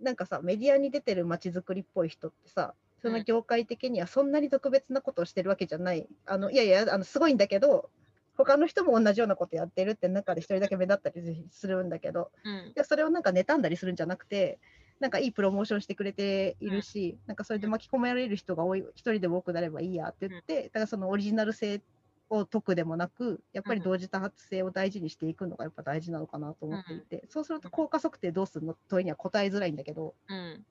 [0.00, 7.90] なんかさメディアに出てる街づくりっぽい人ってさその業界的にはそんなに特別なことをしてるわけじゃない、あのいやいやあのすごいんだけど
[8.36, 12.72] 他の人も同じようなことやってるって中で一人だけ目立ったりするんだけどうん。
[12.74, 14.58] でそれをなんか妬んだりするんじゃなくて
[15.00, 21.82] なんかいいプロモーションしてくれているし、なんかそれで巻き込まれる人が多い一人でも多くなればいいやって言って、だからそのオリジナル性
[22.30, 30.64] を解くでもなくやっぱり同時多発性を大事にしていくのがやっぱ大事なのかなと思っていて、そうすると効果測定どうするの問いには答えづらいんだけどうん。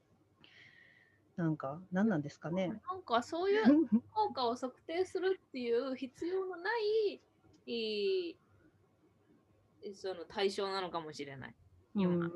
[1.36, 2.68] なんか何なんですかね。
[2.68, 3.64] なんかそういう
[4.12, 7.22] 効果を測定するっていう必要のない
[7.66, 11.56] いいその対象なのかもしれない。
[11.94, 12.32] 今うん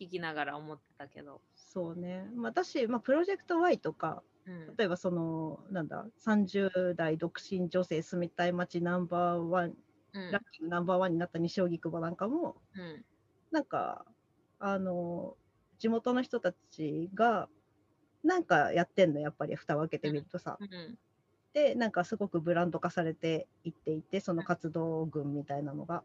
[0.00, 1.40] 聞きながら思ってたけど。
[1.54, 4.76] そうね、まあ、私、まあ、プロジェクト Y とかうん。
[4.76, 9.74] 例えばそのなんだ30代独身女性住みたい街ナンバーワン
[10.12, 13.04] うんラッキングナンバーワンになった西荻窪なんかもうん。
[13.50, 14.04] なんか
[14.58, 15.36] あの
[15.78, 17.48] 地元の人たちが
[18.22, 20.98] なんかやってんのやっぱり蓋を開けてみるとさ、うん。
[21.54, 26.02] でなんかすごくブランド化されていっていてその活動群みたいなのが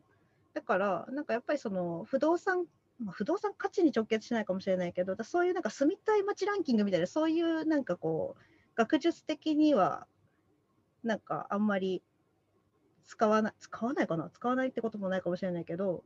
[0.53, 2.65] だからなんかやっぱりその不動産
[3.11, 8.41] 不動産価値に直結しないかもしれないけどそういうなんか住みたい街ランキングみたいなそういうなんかこう
[8.75, 10.07] 学術的には
[11.03, 12.03] なんかあんまり
[13.05, 14.29] 使わない、使わないかな？
[14.29, 16.03] 使わないってこともないかもしれないけど、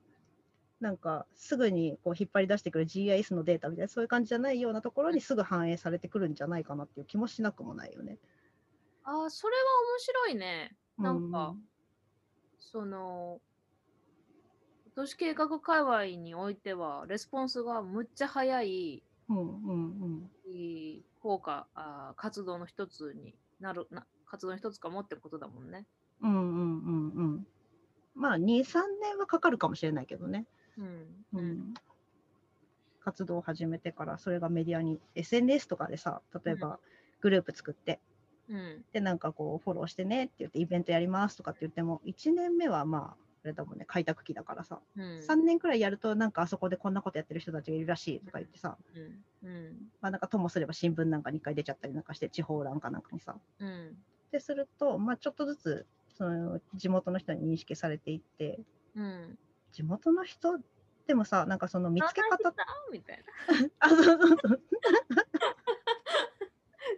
[0.80, 8.18] なんかすぐにこう引っ張り出してくる GIS のデータみたいな、そういう感じじゃないようなところにすぐ反映されてくるんじゃないかなっていう気もしなくもないよね。
[9.04, 10.78] ああ、それは面白いね。
[11.00, 11.58] なんか、
[12.58, 13.44] その、
[14.96, 25.88] 都市計画界隈においては、レスポンスがむっちゃ早い、うんうんうん、いい効果あ、活動の一つになるな、活動の一つかもってことだもんね。
[26.22, 27.48] うんうんうんうん。
[28.16, 30.48] まあ、2、3年はかかるかもしれないけどね。
[30.78, 31.26] うん。
[31.34, 31.64] ううん。
[31.64, 31.76] ん、
[33.00, 36.80] 活動を始めてから、それがメディアに、SNS とかでさ、例えば
[37.22, 38.13] グループ作って、うん。
[38.92, 45.04] で、なんかこう、フォローしてねって言って、イベントやりますとかって言っても、1年目はまあ、あれだもんね、開拓期だからさ、うん。
[45.20, 49.50] 3年くらいやると、なんかあそこでこんなことやってる人たちがいるらしいとか言ってさ、うん。
[49.50, 49.74] うん。
[50.00, 53.36] まあなんかともすれば新聞なんかに1回出ちゃったりなんかして、地方欄かなんかにさ。
[53.60, 53.98] うん。
[54.28, 55.86] ってすると、まあちょっとずつ、
[56.18, 58.60] その地元の人に認識されていって、
[58.96, 59.38] うん。
[59.74, 60.60] 地元の人
[61.06, 62.54] でもさ、なんかその見つけ方
[62.92, 63.68] みたいな。
[63.80, 64.62] あ、そうそうそう。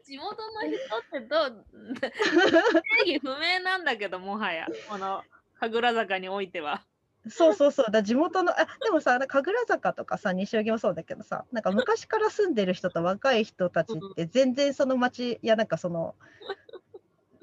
[0.05, 1.65] 地元の人ってどう
[1.99, 5.23] 定義不明なんだけど、もはや、この
[5.59, 6.85] 神楽坂においては。
[7.27, 7.91] そうそうそう。
[7.91, 16.15] だ地元のあでもさ神楽坂とかさ西荻もそうだけどさなんか昔から住んでる人と若い人たちって全然その町いやなんかその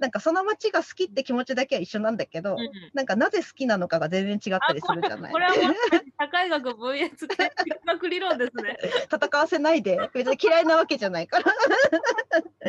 [0.02, 2.58] なんかその町が好きって気持ちだけは一緒なんだけど、うん。
[2.92, 5.32] なんかなぜ好きなのかが全然違ったりするじゃない。
[5.32, 5.74] これはもう
[6.20, 7.50] 社会学 VS 哲
[7.86, 8.76] 学理論ですね。
[9.14, 10.10] 戦わせないで。
[10.12, 11.44] 別に嫌いなわけじゃないから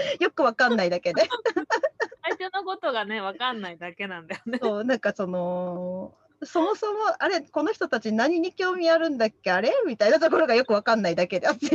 [0.19, 1.23] よくわかんないだけで
[2.23, 4.59] 相手のことがね、わかんないだけなんだよね。
[4.61, 9.51] そうなんかそのそもそもあれこの人たち何に興味あるんだっけ？
[9.51, 9.71] あれ？
[9.85, 11.69] みたいなところがよくわかんないだけであって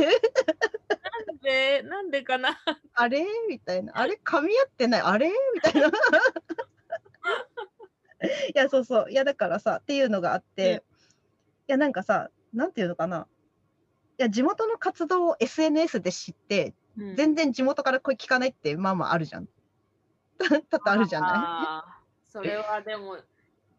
[1.27, 2.59] なんで、なんでかな？
[2.93, 3.25] あれ？
[3.49, 3.93] みたいな。
[3.97, 4.19] あれ？
[4.23, 5.01] 噛み合ってない？
[5.01, 5.31] あれ？
[5.55, 5.87] みたいな。
[5.89, 5.91] い
[8.53, 9.11] や、そうそう。
[9.11, 10.99] いや、だからさ、っていうのがあって、うん
[11.69, 13.27] いや、なんかさ、なんていうのかな。
[14.19, 19.47] いや、地元の活動を SNS で知って、うん全然地元から声聞かないって、まあまああるじゃん。
[20.69, 21.85] 多々あるじゃな
[22.27, 22.31] い？
[22.31, 23.17] それはでも、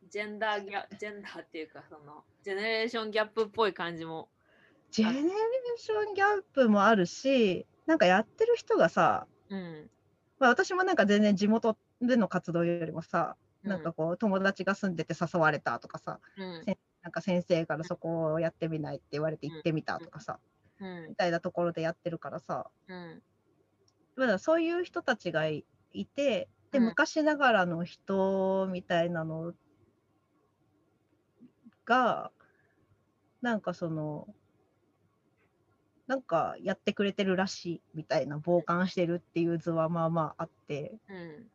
[0.08, 4.28] ジェンダーギャジェンダーっていうか、その、ジェネレーションギャップっぽい感じも。
[4.90, 5.30] ジェネレー
[5.76, 9.90] ションギャップもあるし、なんかやってる人がさ、うん。
[10.38, 16.64] まあ、私もなんか全然地元での活動よりもさ、なんかこう友達が住んでて誘われたとかさ、うん、
[17.02, 21.16] なんか先生からそこをやってみないって言われて行ってみたとかさ、うんみ。
[21.16, 23.22] たいなところでやってるからさ、うん。
[24.16, 29.54] まだそういう人たちがいいて、で、うん昔ながらの人みたいなの
[31.84, 32.32] が、
[33.42, 34.34] なんかその、
[36.06, 41.50] なんかやってくれてるらしいみたいな傍観してるっていう図はまあまああって、うん。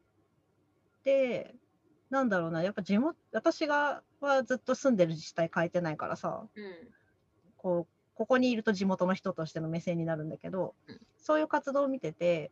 [1.03, 1.55] で、
[2.09, 6.93] なんだろうな、やっぱ地元、私がはずっと住んでる自治体変えてないからさ、うん。
[7.57, 12.51] こう、ここにいると地元の人としての目線になるんだけど、うんそういう活動を見てて、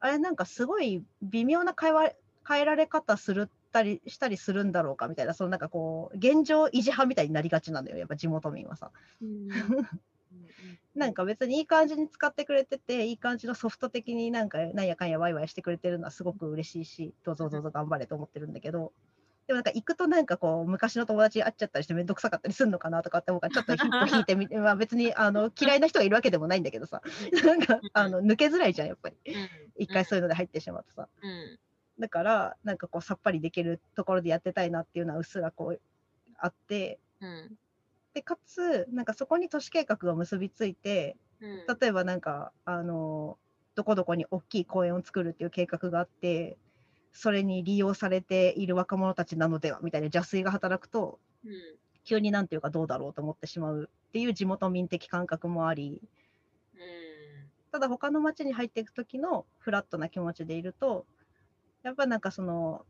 [0.00, 2.10] あれなんかすごい微妙な会話
[2.46, 8.90] 変えられ方するったりしたりするんだろうかみたいな、そのなんかこう、現状維持派みたいになりがちなんだよ、やっぱ地元民はさ。
[9.22, 9.48] うん。
[10.94, 18.92] なんか別にいい感じに使ってくれてて、いい感じのソフト的になんかなんやかんやワイワイしてくれてるのはすごく嬉しいし、どうぞどうぞ頑張れと思ってるんだけど、
[19.46, 27.02] でもなんか行くとなんかこう、昔の友達に会っちゃったりしてめんどくさかったりするのかなとかって思うから、ちょっとヒット引いてみて、 まあ別にあの嫌いな人がいるわけでもないんだけどさ、
[27.44, 29.16] なんかあの抜けづらいじゃん、やっぱり。
[29.76, 31.08] 一回そういうので入ってしまうとさ。
[31.22, 31.58] うん。
[31.98, 35.80] だから、なんかこう、さっぱりできるところでやってたいなっていうのはうっすらこう、
[36.38, 37.58] あって、うん。
[38.14, 41.78] で、かつ、なんかそこに都市計画が結びついて、うん。
[41.80, 43.38] 例えばなんか、あの、
[43.74, 46.56] どこどこに大きい公園を作るっていう計画があって、
[47.14, 51.52] それに利用されている若者たちなのではみたいな邪推が働くと、うん。
[52.04, 56.02] 急になんていうかどうだろうと思ってしまうっていう地元民的感覚もあり、
[56.74, 57.50] うん。
[57.72, 61.06] ただ他の町に入っていく時のフラットな気持ちでいると、
[61.82, 62.84] やっぱなんかその、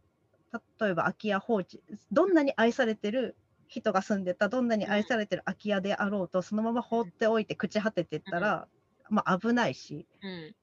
[0.80, 1.82] 例えば空き家放置、
[2.12, 3.36] どんなに愛されてる
[3.68, 8.68] 人が住んでた、どんなに愛されてる空き家であろうと、そのまま放っておいて朽ち果ててったら、
[9.10, 10.56] まあ危ないし、うん。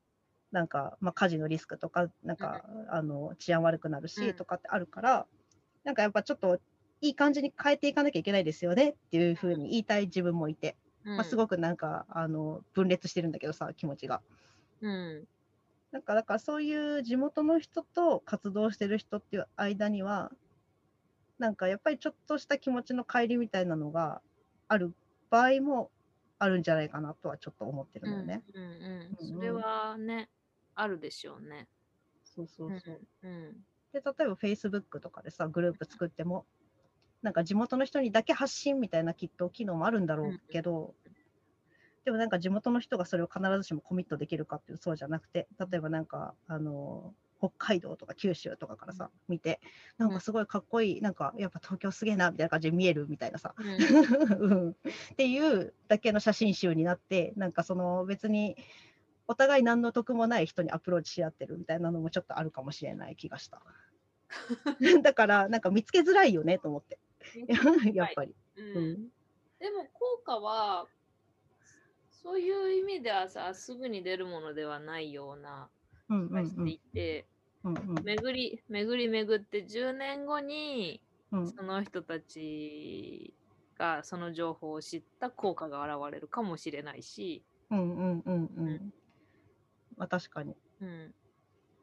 [0.51, 5.27] なんか、まあ、火事のリスクとか、なんか、あの治安悪くなるし、うんとかってあるから、
[5.85, 6.59] なんかやっぱちょっと
[7.01, 10.77] いい感じに変えていかなきゃいけないですよねっていうふうに言いたい自分もいて、
[11.15, 14.23] まあ、すごくなんかあの分裂してるんだけどさ、気持ちが。
[14.81, 15.27] うん。
[15.91, 20.31] なんかだからそういう地元の人と活動してる人っていう間には、
[21.37, 24.21] なんかやっぱりちょっとした気持ちの乖離みたいなのが
[24.67, 24.93] ある
[25.29, 25.91] 場合も
[26.39, 28.13] あるんじゃないかなとはちょっと思ってるうんん。
[28.13, 28.43] だよね。
[28.53, 28.63] うん。
[28.63, 29.17] うんうん。
[29.17, 30.29] それはね、
[30.81, 31.67] あるでしょうね。
[32.23, 32.99] そうそうそう。
[33.23, 33.53] うん。
[33.93, 36.45] で、例えば Facebook とかでさ、グループ作っても、
[37.21, 40.95] なんか地元の人にだけ発信みたいなきっと機能もあるんだろうけど、
[42.03, 49.59] でもなんか地元の人がそれを必ずしもコミットできるかっていうとそうじゃなくて、例えばなんか、あの、北海道とか九州とかからさ、見て、
[49.97, 53.67] なんかすごいかっこいい、なんかやっぱ東京すげえなみたいな感じで見えるみたいなさ、うん
[54.51, 54.75] うんっ
[55.15, 58.55] ていうだけの写真集になって、なんかその別に
[59.31, 63.61] お互い何の得もない人にアプローチし合ってるみたいなのもちょっとあるかもしれない気がした。
[65.03, 66.99] だからなんか見つけづらいよねと思って、
[67.93, 68.35] やっぱり。
[68.57, 68.83] ううん。
[68.93, 69.09] ん
[69.59, 70.89] でも効果は
[72.09, 75.69] そういう意味ではさすぐに出るものではないような
[76.09, 77.29] うんうん気がしていて、
[77.63, 77.95] うんうん。
[78.03, 81.01] 巡り巡り巡って10年後に
[81.31, 81.47] うん。
[81.47, 83.33] その人たち
[83.77, 88.45] がその情報を知った効果が現れるかもしれないし、うんうんうん。
[88.57, 88.91] うん。
[90.01, 90.55] まあ確かに。
[90.81, 91.13] うん。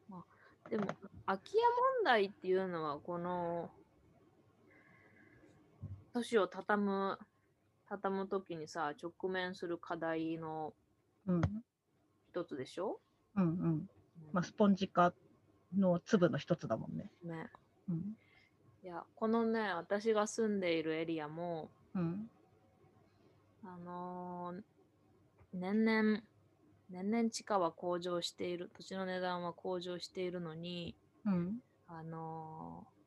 [0.09, 0.25] ま
[0.65, 0.87] あ、でも
[1.25, 3.71] 空き家問題っていうのはこの
[6.13, 7.17] 都市を畳む
[7.87, 10.73] 畳む時にさ直面する課題の
[11.27, 11.41] うん。
[12.27, 12.99] 一つでしょ、
[13.37, 13.43] うん。
[13.43, 13.89] うん。
[14.33, 15.13] まあスポンジ化
[15.77, 17.09] の粒の一つだもんね。
[17.23, 17.49] ね、
[17.87, 18.17] うん。
[18.83, 22.29] いやこのね私が住んでいるエリアもうん。
[23.63, 24.61] あのー
[25.51, 26.19] 年々
[26.89, 31.59] 年々地価は向上している土地の値段は向上しているのにうん。
[31.87, 32.99] あのー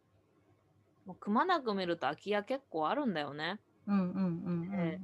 [1.07, 3.59] もうくまなく見ると空き家結構あるんだよね。
[3.89, 5.01] うんうんうんうんえ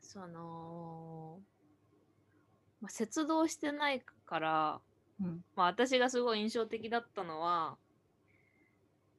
[0.00, 1.40] その、
[2.80, 4.80] まあ、接動してないから、
[5.20, 5.44] うん。
[5.56, 7.76] まあ、私がすごい印象的だったのは、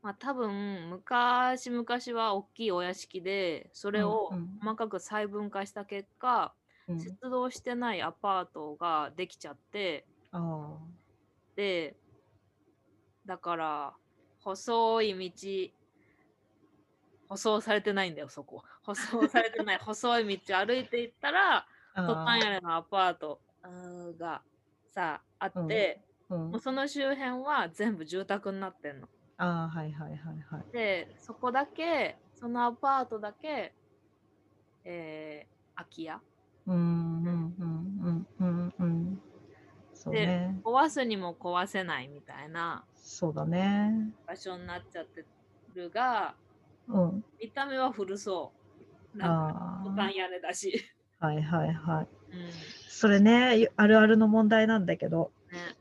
[0.02, 1.86] まあ、多分昔々
[2.18, 4.32] は大きいお屋敷でそれを
[4.62, 10.06] 細かく細分化した結果、うん接動してないアパートができちゃって。
[10.32, 10.78] あ
[11.56, 11.96] で
[13.26, 13.94] だから
[14.44, 15.74] 細い道
[17.28, 18.64] 舗装されてないんだよそこ。
[18.84, 19.80] 舗装されてない。
[19.84, 21.66] 細い道歩いていったら
[21.96, 22.08] あ。
[22.08, 23.42] トタン屋根のアパート
[24.20, 24.44] が
[24.92, 26.52] さあって、うん。
[26.52, 29.08] もうその周辺は全部住宅になってんの。
[29.38, 30.72] ああ、はいはいはいはい。
[30.72, 33.74] でそこだけそのアパートだけ、
[34.84, 36.22] えー空き家
[36.68, 39.22] うんうんうんうんうんうん。
[39.93, 40.61] そうでね。
[40.63, 44.11] 壊すにも壊せないみたいなそうだね。
[44.26, 45.26] 場所になっちゃって
[45.74, 46.36] るが
[46.88, 47.24] うん。
[47.41, 48.53] 見た目は古そ
[49.13, 49.18] う。
[49.18, 50.84] なんかあトタン屋根だし。
[51.20, 51.28] あ。
[51.28, 52.07] はいはいはい。
[52.36, 52.49] うん
[52.89, 55.76] それね、あるあるの問題なんだけど、ね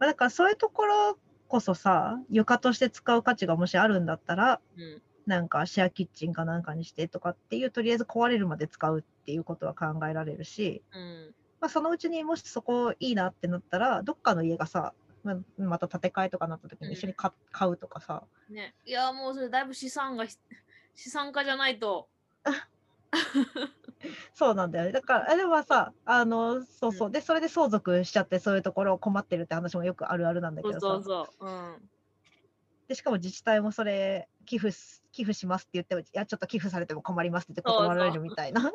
[0.00, 1.16] まあだからそういうところ
[1.46, 20.38] こそさ、床として使う価値がもしあるんだったら、うんなんかシェアキッチンかなんかにしてとかっていう、とりあえず壊れるまで使うっていうことは考えられるし、うんまあ、そのうちにもしそこいいなってなったら、どっかの家がさ、ままた建て替えとかなった時に一緒に買,、買うとかさ、ね、いやもうそれだいぶ資産がひ
[20.96, 22.08] 資産家じゃないと。
[24.32, 24.92] そうなんだよね。
[24.92, 31.48] だから、あでもさ、あの、そうそう、うんで、それで相続しちゃって、そういうところを困ってるって話もよくあるあるなんだけそどさ、うそうそう。
[31.48, 31.90] うん。
[32.88, 38.62] で、しかも自治体もそれ、寄付す、寄付しますって言っても、いや、ちょっと寄付されても困りますって言って断られるみたいな。
[38.62, 38.72] そう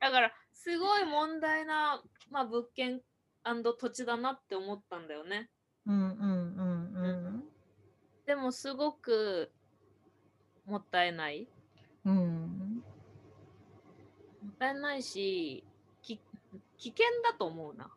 [0.00, 2.00] だからすごい問題な、
[2.30, 3.00] まあ、物件
[3.44, 5.50] 土地だなって思ったんだよね。
[5.86, 7.44] うんうんうんうん。
[8.26, 9.50] でもすごく
[10.66, 11.48] もったいない。
[12.04, 12.82] うん。
[14.42, 15.64] もったいないし、
[16.02, 16.20] き
[16.76, 17.90] 危険だと思うな。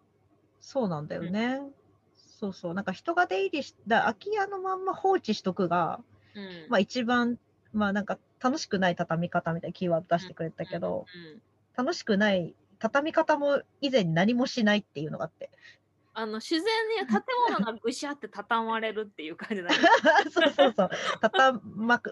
[0.59, 1.61] そうなんだよね。
[2.41, 2.73] そうそう。
[2.73, 5.99] なんか人が出入りし、だ空き家のまんま放置しとくが、
[6.35, 6.65] うん。
[6.69, 7.37] まあ一番、
[7.71, 11.41] まあなんか楽しくない畳み方みたいなキーワード出してくれたけど、うん
[11.73, 15.49] 楽しくない畳み方も以前に何もしないっていうのがあって。
[16.13, 16.63] あの自然
[16.99, 19.75] に建物がぐしゃって畳まれるっていう感じだね。
[20.31, 20.89] そうそうそう。
[21.21, 21.59] 畳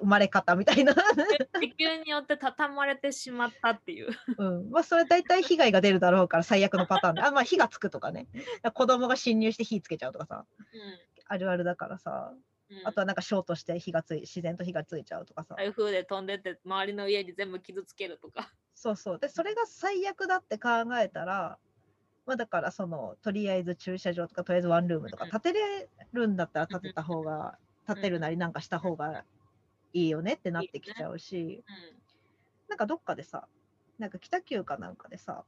[0.04, 0.94] まれ方みたいな。
[1.60, 4.10] 地球によって畳まれてしまったっていう。
[4.38, 4.72] うん。
[4.72, 7.22] まあそれ大体被害が出るだろうから最悪のパターンで。
[7.22, 8.28] あ、まあ火がつくとかね。
[8.74, 10.46] 子供が侵入して火つけちゃうとかさ。
[11.26, 12.32] あるあるだからさ。
[12.32, 12.50] うんうん
[12.86, 15.56] あとはなんかショートして火がつい、自然と火がついちゃうとかさ。
[15.58, 18.54] 台風で飛んでって周りの家に全部傷つけるとか。
[18.76, 19.20] そうそう。
[19.20, 20.70] で、それが最悪だって考
[21.00, 21.58] えたら、
[22.30, 27.58] まあだからその、とりあえず駐車場とか、とりあえずワンルームとかうん建てれるんだったら建てた方が、
[27.88, 29.26] 建てるなりなんかした方が
[29.94, 31.64] いいよねってなってきちゃうし、
[32.68, 33.48] なんかどっかでさ、
[33.98, 35.44] なんか北九かなんかでさ、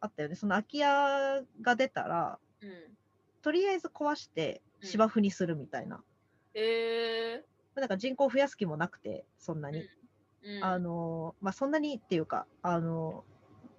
[0.00, 0.34] あったよね。
[0.34, 2.40] その空き家が出たら。
[3.40, 6.02] とりあえず壊してうん芝生にするみたいな。
[6.54, 7.44] え
[7.76, 9.72] なんか人口増やす気もなくて、そんなー。
[9.72, 9.88] に。
[10.42, 10.64] うん。
[10.64, 13.24] あのまあ、そんなにっていうか、あの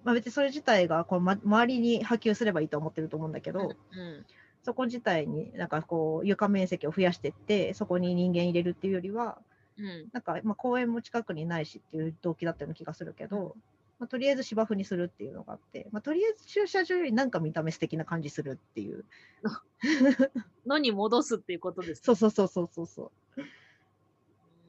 [0.04, 4.26] まあ、別にそれ自体がこう、ま、周りに波及すればいいと思ってると思うんだけど、うん。
[4.64, 9.38] そこ自体になんかこう床面積を増やしてってそこに人間入れるっていうよりは
[9.78, 10.08] うん。
[10.12, 13.56] なんかまあ公園も近くにないしっていう動機だったような気がするけど、
[13.98, 19.04] まあ、とりあえず芝生にするっていうのがあって、まあ、とりあえず駐車場よりなんか見た目素敵な感じするっていう
[20.66, 22.02] のに戻すっていうことです。
[22.02, 23.42] そうそうそうそうそうそう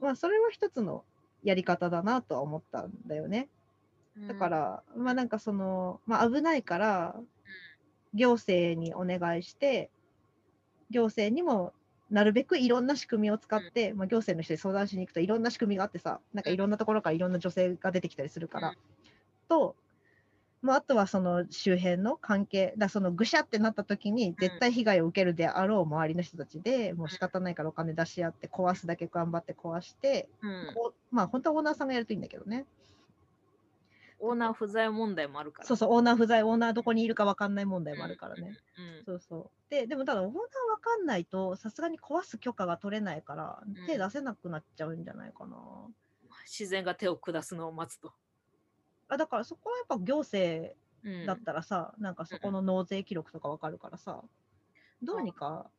[0.00, 1.04] まあそれは一つの
[1.42, 3.48] やり方だなとは思ったんだよね。
[4.16, 7.16] だか、ら、まあなんかその、まあ危ないから、
[8.14, 9.90] 行政にお願いして、
[10.90, 11.72] 行政にも
[12.10, 18.74] なるべくいろんな仕組みを使って、まあ行政の人に相談しに行くといろんな仕組みがあってさ、なんかいろんなところからいろんな女性が出てきたりするから、うん。
[19.48, 19.74] と、
[20.62, 32.64] まああとはその周辺の関係、だそのぐしゃってなった時に絶対被害を受けるであろう周りの人たちで、もう仕方ないからお金出し合って壊すだけ頑張って壊して、うん、こうまあ本当はオーナーさんがやるといいんだけどね。
[34.18, 35.68] オーナー不在問題もあるから。
[35.68, 38.56] そうそう、オーナー不在、オーナーどこにいるか分かんない問題もあるからね。
[38.78, 39.04] うん。
[39.04, 39.70] そうそう。
[39.70, 40.46] で、でもただ、オーナー分
[40.80, 45.56] かんないと、さすがに壊す許可が取れないから、ん手出せなくなっちゃうんじゃないかな。
[46.46, 48.12] 自然が手を下すのを待つと。
[49.08, 54.22] あだから、そこはやっぱ行政うん、だったらさ、なんかそこの納税記録とか分かるからさ、
[55.02, 55.70] どうにか、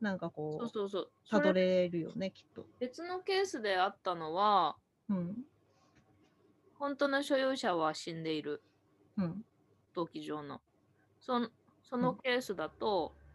[0.00, 1.10] なんかこう、そうそうそう。
[1.30, 2.66] たどれるよね、きっと。
[2.80, 4.76] 別のケースであったのは、
[5.08, 5.36] うん。
[6.78, 8.62] 本当の所有者は死んでいる、
[9.16, 9.44] うん。
[9.94, 10.60] 登記上の。
[11.20, 11.48] その
[11.82, 13.26] そのケースだと、うん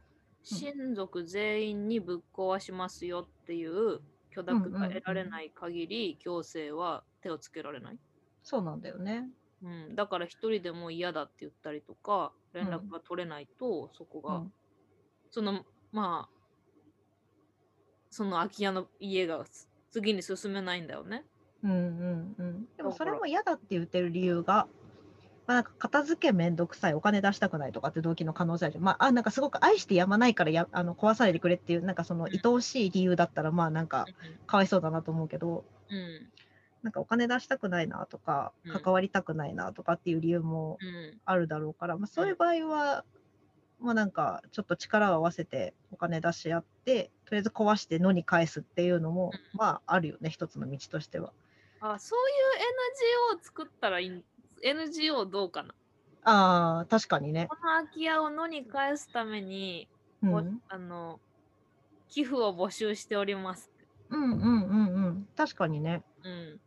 [0.43, 3.99] 親族全員にぶっ壊しますよっていう
[4.31, 7.99] 許諾うんうんうんが得られない限り、行政は手をつけられない。
[8.43, 9.29] そうなんだよね。
[9.63, 14.53] うん、だから一人でも嫌だって言ったりとか、連絡が取れないと、そこが、うん。
[15.29, 16.41] その、まあ、
[18.09, 19.45] その空き家の家が
[19.91, 21.23] 次に進めないんだよね。
[21.63, 22.65] うんうんうん。
[22.77, 24.67] でもそれも嫌だって言ってる理由が、
[25.47, 28.79] まあ、なんか片付けめんどくさい、お金出したくないとかって動機の可能性ある。
[28.79, 34.05] まあ、あなんかすごく愛してやまないからやあの壊さないでくれっていう、なんかそのうん愛おしい理由だったら、まあなんか
[34.47, 36.29] かわいそうだなと思うけど、うん。
[36.83, 41.19] なんかお金出したくないなとかうん、関わりたくないなとかっていう理由もうん。
[41.25, 43.03] あるだろうから、まあ、そういう場合は、
[43.79, 51.33] まあなんかちょっと力を合わせてお金出し合って、とりあえず壊して野に返すっていうのも、うんまああるよね、一つの道としては。
[51.83, 52.63] あ、そういう
[53.33, 54.25] NGO を作ったらいい。
[54.63, 55.73] NGO どうかな？
[56.23, 57.49] ああ、確かにね。
[57.49, 59.89] この空き家を野に返すために、
[60.29, 61.21] ぼうんあの、
[62.09, 63.71] 寄付を募集しております。
[64.09, 65.25] うんうんうんうん。
[65.35, 66.03] 確かにね。
[66.23, 66.61] うん。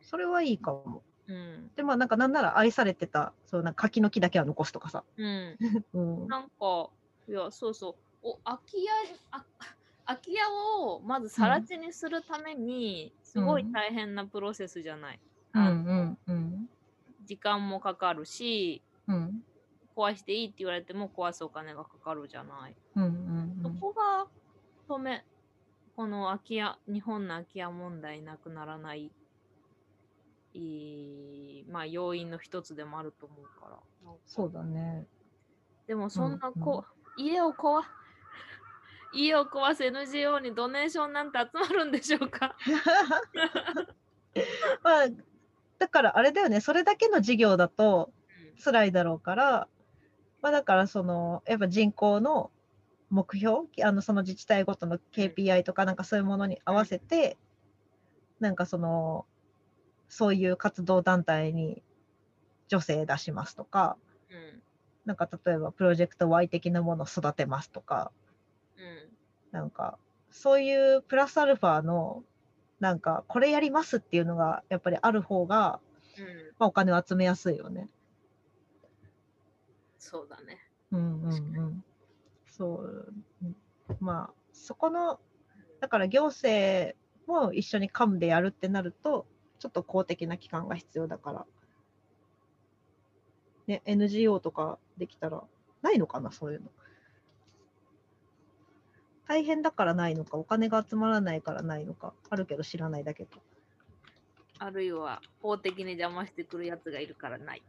[0.00, 1.02] それはいいかも。
[1.26, 1.76] うん。
[1.76, 5.04] で、まあなんかなんなら愛されてた、そうな柿の木だけは残すとかさ。
[5.16, 5.60] うん。
[5.94, 6.28] うん。
[6.28, 6.92] なんか、
[7.28, 8.04] いや、そうそう。
[8.22, 8.90] お空き家
[9.30, 9.46] あ
[10.06, 10.40] 空き家
[10.80, 15.20] をまず更地にするために、すごい大変なプロセスじゃない。
[15.54, 16.68] うんうんうん。
[17.24, 19.42] 時間もかかるし、うん
[19.96, 22.76] 壊していいって言われても壊すお金がかかるじゃない。
[22.96, 24.26] うんうんそこが
[24.88, 25.24] 止め、
[25.96, 29.10] この空き家、日本の空き家問題なくならない、
[30.52, 33.78] いいまあ要因の一つでもあると思うから。
[34.26, 35.06] そうだね。
[35.86, 36.84] でもそんなうんこ、
[37.16, 37.82] 家を壊、
[39.16, 42.56] 家を壊す NGO にドネーションなんて集まるんでしょうか？
[44.82, 45.08] まあ、
[45.78, 48.12] だからあれだよね、それだけの事業だと
[48.62, 49.68] 辛いだろうから、
[50.42, 52.50] まあだからその、やっぱ人口の
[53.10, 57.38] 目標、あのその自治体ごとの KPI とかなんかそういうものに合わせて、
[58.40, 59.26] なんかその、
[60.08, 61.82] そういう活動団体に
[62.68, 63.96] 女性出しますとか、
[64.30, 64.62] うん。
[65.04, 68.12] なんか例えばプロジェクト Y 的なものを育てますとか、
[68.76, 69.05] うん。
[69.56, 69.96] なんか
[70.30, 72.22] そういうプラスアルファの
[72.78, 75.80] なんかこれやりますっていうのがやっぱりある方が、
[76.18, 76.24] うん。
[76.58, 77.88] まあ、お金を集めやすいよね。
[79.98, 80.58] そうだね。
[80.92, 81.36] うんうんう
[81.70, 81.84] ん。
[82.46, 83.12] そう。
[83.42, 83.56] うん
[83.98, 85.20] まあそこの
[85.80, 86.94] だから行政
[87.26, 89.26] も一緒にカムでやるってなると
[89.58, 91.46] ちょっと公的な機関が必要だから。
[93.66, 95.42] ね、NGO とかできたら
[95.82, 96.68] ないのかなそういうの。
[99.28, 103.38] 大変だからないのか、お金が集まらないからないのか、あるけど知らないだけと。
[104.58, 107.62] あるいは法的に邪魔してくるやつがいるからない。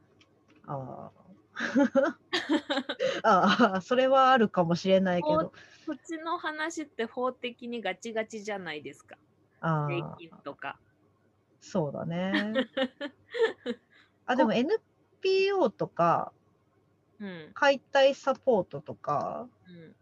[0.68, 1.12] あ
[3.24, 3.48] あ。
[3.72, 5.52] ああ、それはあるかもしれないけど。
[5.88, 9.16] こっちの話って法的にガチガチじゃないですか。
[9.16, 9.20] 税
[9.62, 10.80] ああ、金とか。
[11.60, 12.54] そうだね。
[14.26, 16.32] あ、でも NPO とか、
[17.20, 17.52] うん。
[17.54, 19.96] 解体サポートとか、うん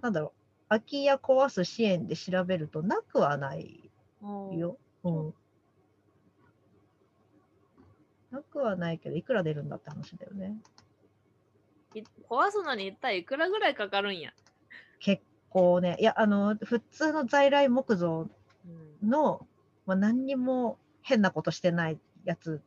[0.00, 0.37] なんだろう、
[0.68, 3.90] 空き家壊す支援で調べるとなくはない
[4.52, 4.78] よ。
[5.04, 5.34] うん。
[8.30, 10.58] なくはないけど、いくら出るんだって話だよね。
[11.94, 14.32] い壊すのに一体いくらぐらいかかるんや？
[15.00, 18.28] 結構ねいやあの普通の在来木造
[19.02, 19.46] うんの、
[19.86, 22.60] まあ、何にも変なことしてないやつ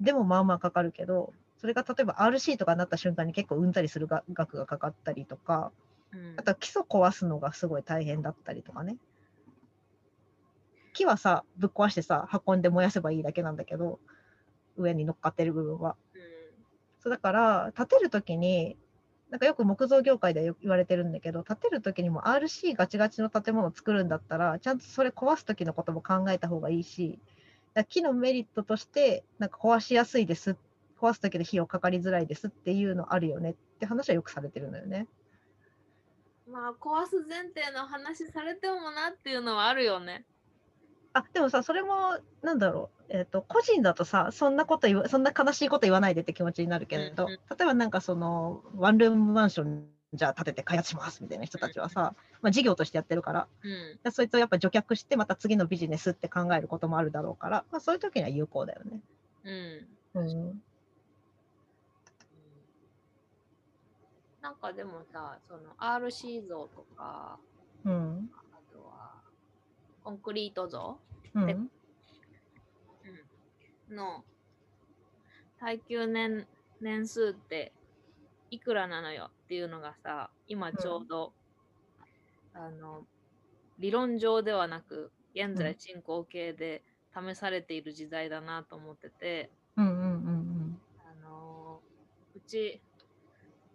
[0.00, 5.72] でもまあまあかかるけどそれが例えば RC とかになった瞬間に結構うんざりするが額がかかったりとか
[6.12, 6.34] うん。
[6.36, 8.96] あとは基礎壊すのがすごい大変だったりとかね。
[10.92, 14.00] 木はさぶっ壊してさ運んで燃やせばいいだけなんだけど
[14.76, 15.96] 上に乗っかってる部分は。
[16.14, 16.20] うん。
[17.00, 18.76] そうだから建てる時に
[19.30, 27.18] なんかよく木造業界でよ言われてるんだけど建てる時にも RC ガチガチの建物を作るんだったらちゃんとそれ壊す時のことも考えた方がいいし
[27.74, 30.56] だ木のメリットとしてなんか壊しやすいです
[31.00, 35.06] 壊す時の費用かかりづらいですっていうのあるよねって話はよくされてるのよね。
[36.50, 40.24] まあ壊す前提の話されてもなっていうのはあるよね。
[41.12, 53.98] あでもさそれもなんだろう、えー、と個人だとさそんなこと言わそんな悲しいこと言わないでって気持ちになるけれど、うんうん例えばなんかそのワンルームマンションじゃあ建てて開発しますみたいな人たちはさ、まあ、事業としてやってるからうん。
[54.04, 59.00] でそいつをやっぱ除却してまた次のビジネスって考えることもあるだろうから、まあ、そういう時には有効だよね。
[60.14, 60.22] うん。
[60.22, 60.62] うん
[64.46, 67.40] なんかでもさ、その RC 像とか、
[67.84, 68.30] うん。
[68.52, 69.24] あとは
[70.04, 71.00] コンクリート像
[71.34, 71.70] うん。
[73.88, 74.24] の
[75.58, 76.46] 耐久年
[76.78, 77.74] 年数って
[78.50, 81.34] いくらなのよっていうのがさ、今ちょうど、
[82.52, 83.08] あの、
[83.78, 89.86] 理論上ではなく、現在進行形で試されている時代だなと思ってて、うん。
[89.86, 90.30] うんう
[90.72, 92.84] んあのーうち、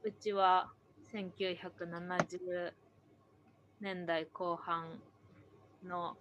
[0.03, 0.71] うちは
[1.13, 2.73] 1970
[3.79, 4.99] 年代後半
[5.83, 6.17] の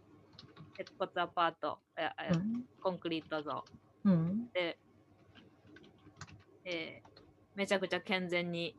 [0.77, 2.65] 鉄骨アパート、うん。
[2.81, 3.65] コンクリート像。
[4.05, 4.51] うん。
[4.53, 4.79] で、
[6.65, 7.11] えー
[7.57, 8.77] めちゃくちゃ健全に、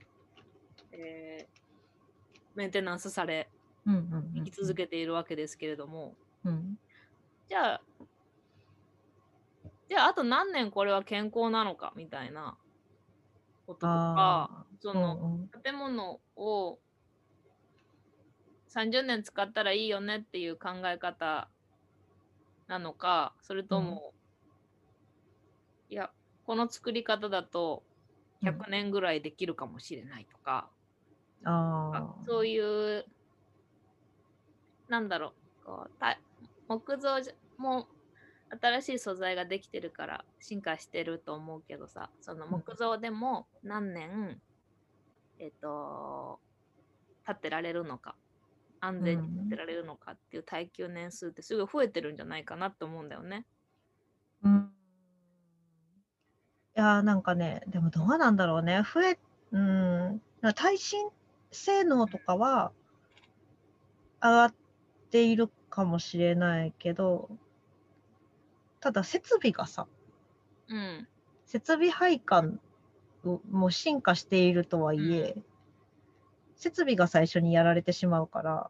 [0.91, 1.61] えー
[2.55, 3.49] メンテナンスされ、
[4.35, 6.77] 生き続けているわけですけれども、うん。
[7.47, 7.81] じゃあ、
[9.89, 12.57] じゃああと何年これは健康なのかみたいな
[13.67, 15.49] こととか、その、うんうん。
[15.63, 16.79] 建物を
[18.69, 21.49] 30年使ったらいいよねっていう考え方
[22.67, 24.13] なのかそれとも、
[25.89, 26.09] いや
[26.45, 27.83] この作り方だと
[28.43, 30.69] 100年ぐらいできるかもしれないとか、
[31.43, 32.25] あー。
[32.27, 33.05] そういう
[34.87, 36.19] なんだろうこうた
[36.67, 37.17] 木造
[37.57, 37.87] も
[38.61, 44.41] 新しい素材ができてるから進化してると思うけどさその木造でも何年、
[45.41, 46.39] えっ、と
[47.27, 48.15] 立ってられるのか
[48.79, 53.45] 安全に立ってられるのかっていう耐久年数ってすごい増えてるんじゃないかなって思うんだよね。
[54.43, 54.71] うん
[56.77, 58.81] いやーなんかね、でもどうなんだろうね。
[58.81, 59.19] 増え、
[59.51, 60.21] うん、
[60.55, 61.09] 耐震
[61.51, 62.71] 性能とかは
[64.21, 64.53] 上がっ
[65.11, 67.29] ているかもしれないけど、
[68.79, 69.85] ただ設備がさ、
[70.69, 71.07] うん。
[71.45, 72.61] 設備配管
[73.23, 75.35] も進化しているとはいえ、
[76.55, 78.69] 設備が最初にやられてしまうから、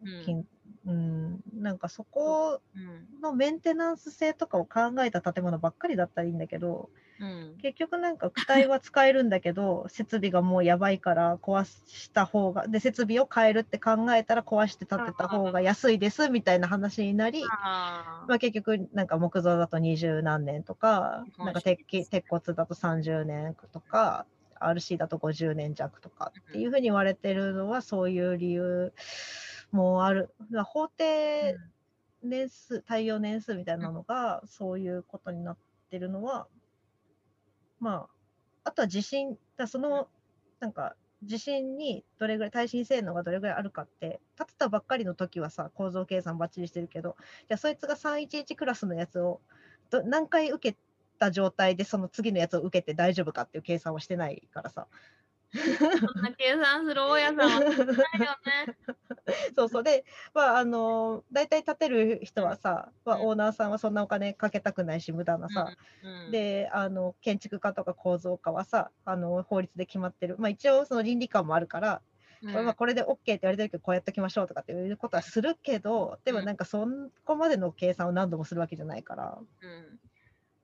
[0.85, 1.43] うん。
[1.61, 3.21] なんかそこうん。
[3.21, 6.89] のメンテナンス性とかを考えた建物ばっかりだったらいいんだけど、
[7.19, 7.55] うん。
[7.61, 24.25] 結局なんか躯体は使えるんだけど 設備がもうやばいから壊した方がで設備を変えるって考えたら壊して建てた方が安いですみたいな話になり、あまあ、結局なんか木造だと20何年とかなんか鉄筋鉄骨だと30年とか
[24.61, 28.93] RC だと50年弱とかっていうふうに言われてるのはそういう理由
[29.71, 30.33] もある。
[30.65, 31.57] 法定
[32.23, 35.57] 年数、耐用年数みたいなのが、そういうことになっ
[35.89, 36.47] てるのは、
[37.79, 38.07] ま
[38.63, 40.07] あ、あとは地震、だその、
[40.59, 47.15] なんか、地震にどれぐらい、耐震性能がどれぐらいあるかって、建てたばっかりの時はさ、構造計算ばっちりしてるけど、
[47.47, 49.41] じゃあそいつが311クラスのやつを
[49.89, 50.77] ど何回受け
[51.21, 54.87] た状態でその次のやつを受けて大丈夫かっていう計算はしてないからさ。
[55.53, 57.93] そんな計算する大家さんはないよね。
[59.55, 59.83] そうそう。
[59.83, 63.27] で、まあ、あの大体建てる人はさ、まあ、うん。
[63.27, 72.01] オーナーさんはそんなお金かけたくないし無駄なさ、うん、であの建築家とか構造家はさあの法律で決まってる、まあ、一応その倫理観もあるから、
[72.43, 76.87] うん、これまあこれで OK って言われてるけどこうやっておきましょうとかっていうことはするけどでもなんかそ
[77.25, 79.37] こまでの計算を何度もするわけじゃないから。
[79.61, 79.99] うん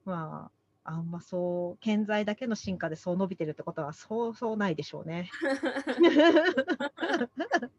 [0.07, 0.49] ま
[0.85, 5.29] ああんまそう建材だけの進化でそう伸びてるってことはそうそうないでしょうね。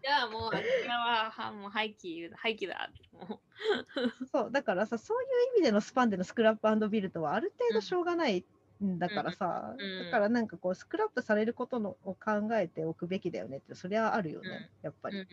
[0.02, 2.90] じゃあもう、空き家ははもう廃棄、廃棄だ。
[3.12, 3.40] も
[4.30, 8.44] そうだからさそういう意味でのスパンでのスクラップビルドはある程度しょうがない
[8.84, 15.28] んだからさ、うんだからなんかこうスクラップされることのを考えておくべきだよねってそりゃあるよね、やっぱり、うん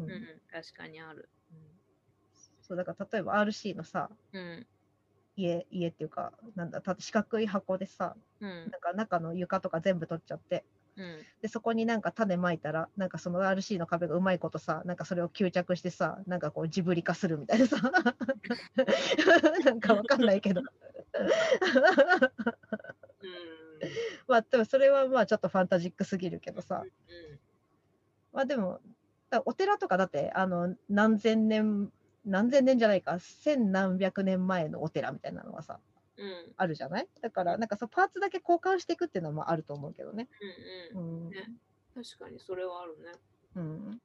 [0.00, 1.30] うんうん、確かにある。
[2.60, 4.66] そうだから例えば RC のさうん。
[5.36, 8.70] 家家っていうかなんだた四角い箱でさうん。
[8.70, 10.64] なんか中の床とか全部取っちゃって。
[10.96, 11.18] うん。
[11.42, 17.76] でそこになんか種まいたらなんかその RC の壁がうまいことさなんかそれを吸着してさなんかこうジブリ化するみたいなさ。
[19.64, 20.62] なんかわかんないけど。
[24.26, 26.84] まあでもそれはまあちょっとファンタジックすぎるけどさ。
[28.32, 28.80] まあでも
[29.30, 31.90] だお寺とかだってあの何千年
[32.24, 35.80] 何千年じゃないか千何百年前のお寺みたいなのはさ
[36.16, 36.28] うん。
[36.28, 36.54] うん。
[36.56, 37.08] あるじゃない？
[37.22, 40.28] だからなんかそうパーツだけ交換していくっていうのはまああると思うけどね。
[40.94, 41.00] うん。
[41.00, 41.26] うん。
[41.26, 41.52] うんね
[41.94, 43.12] 確かにそれはあるね。
[43.56, 43.98] うん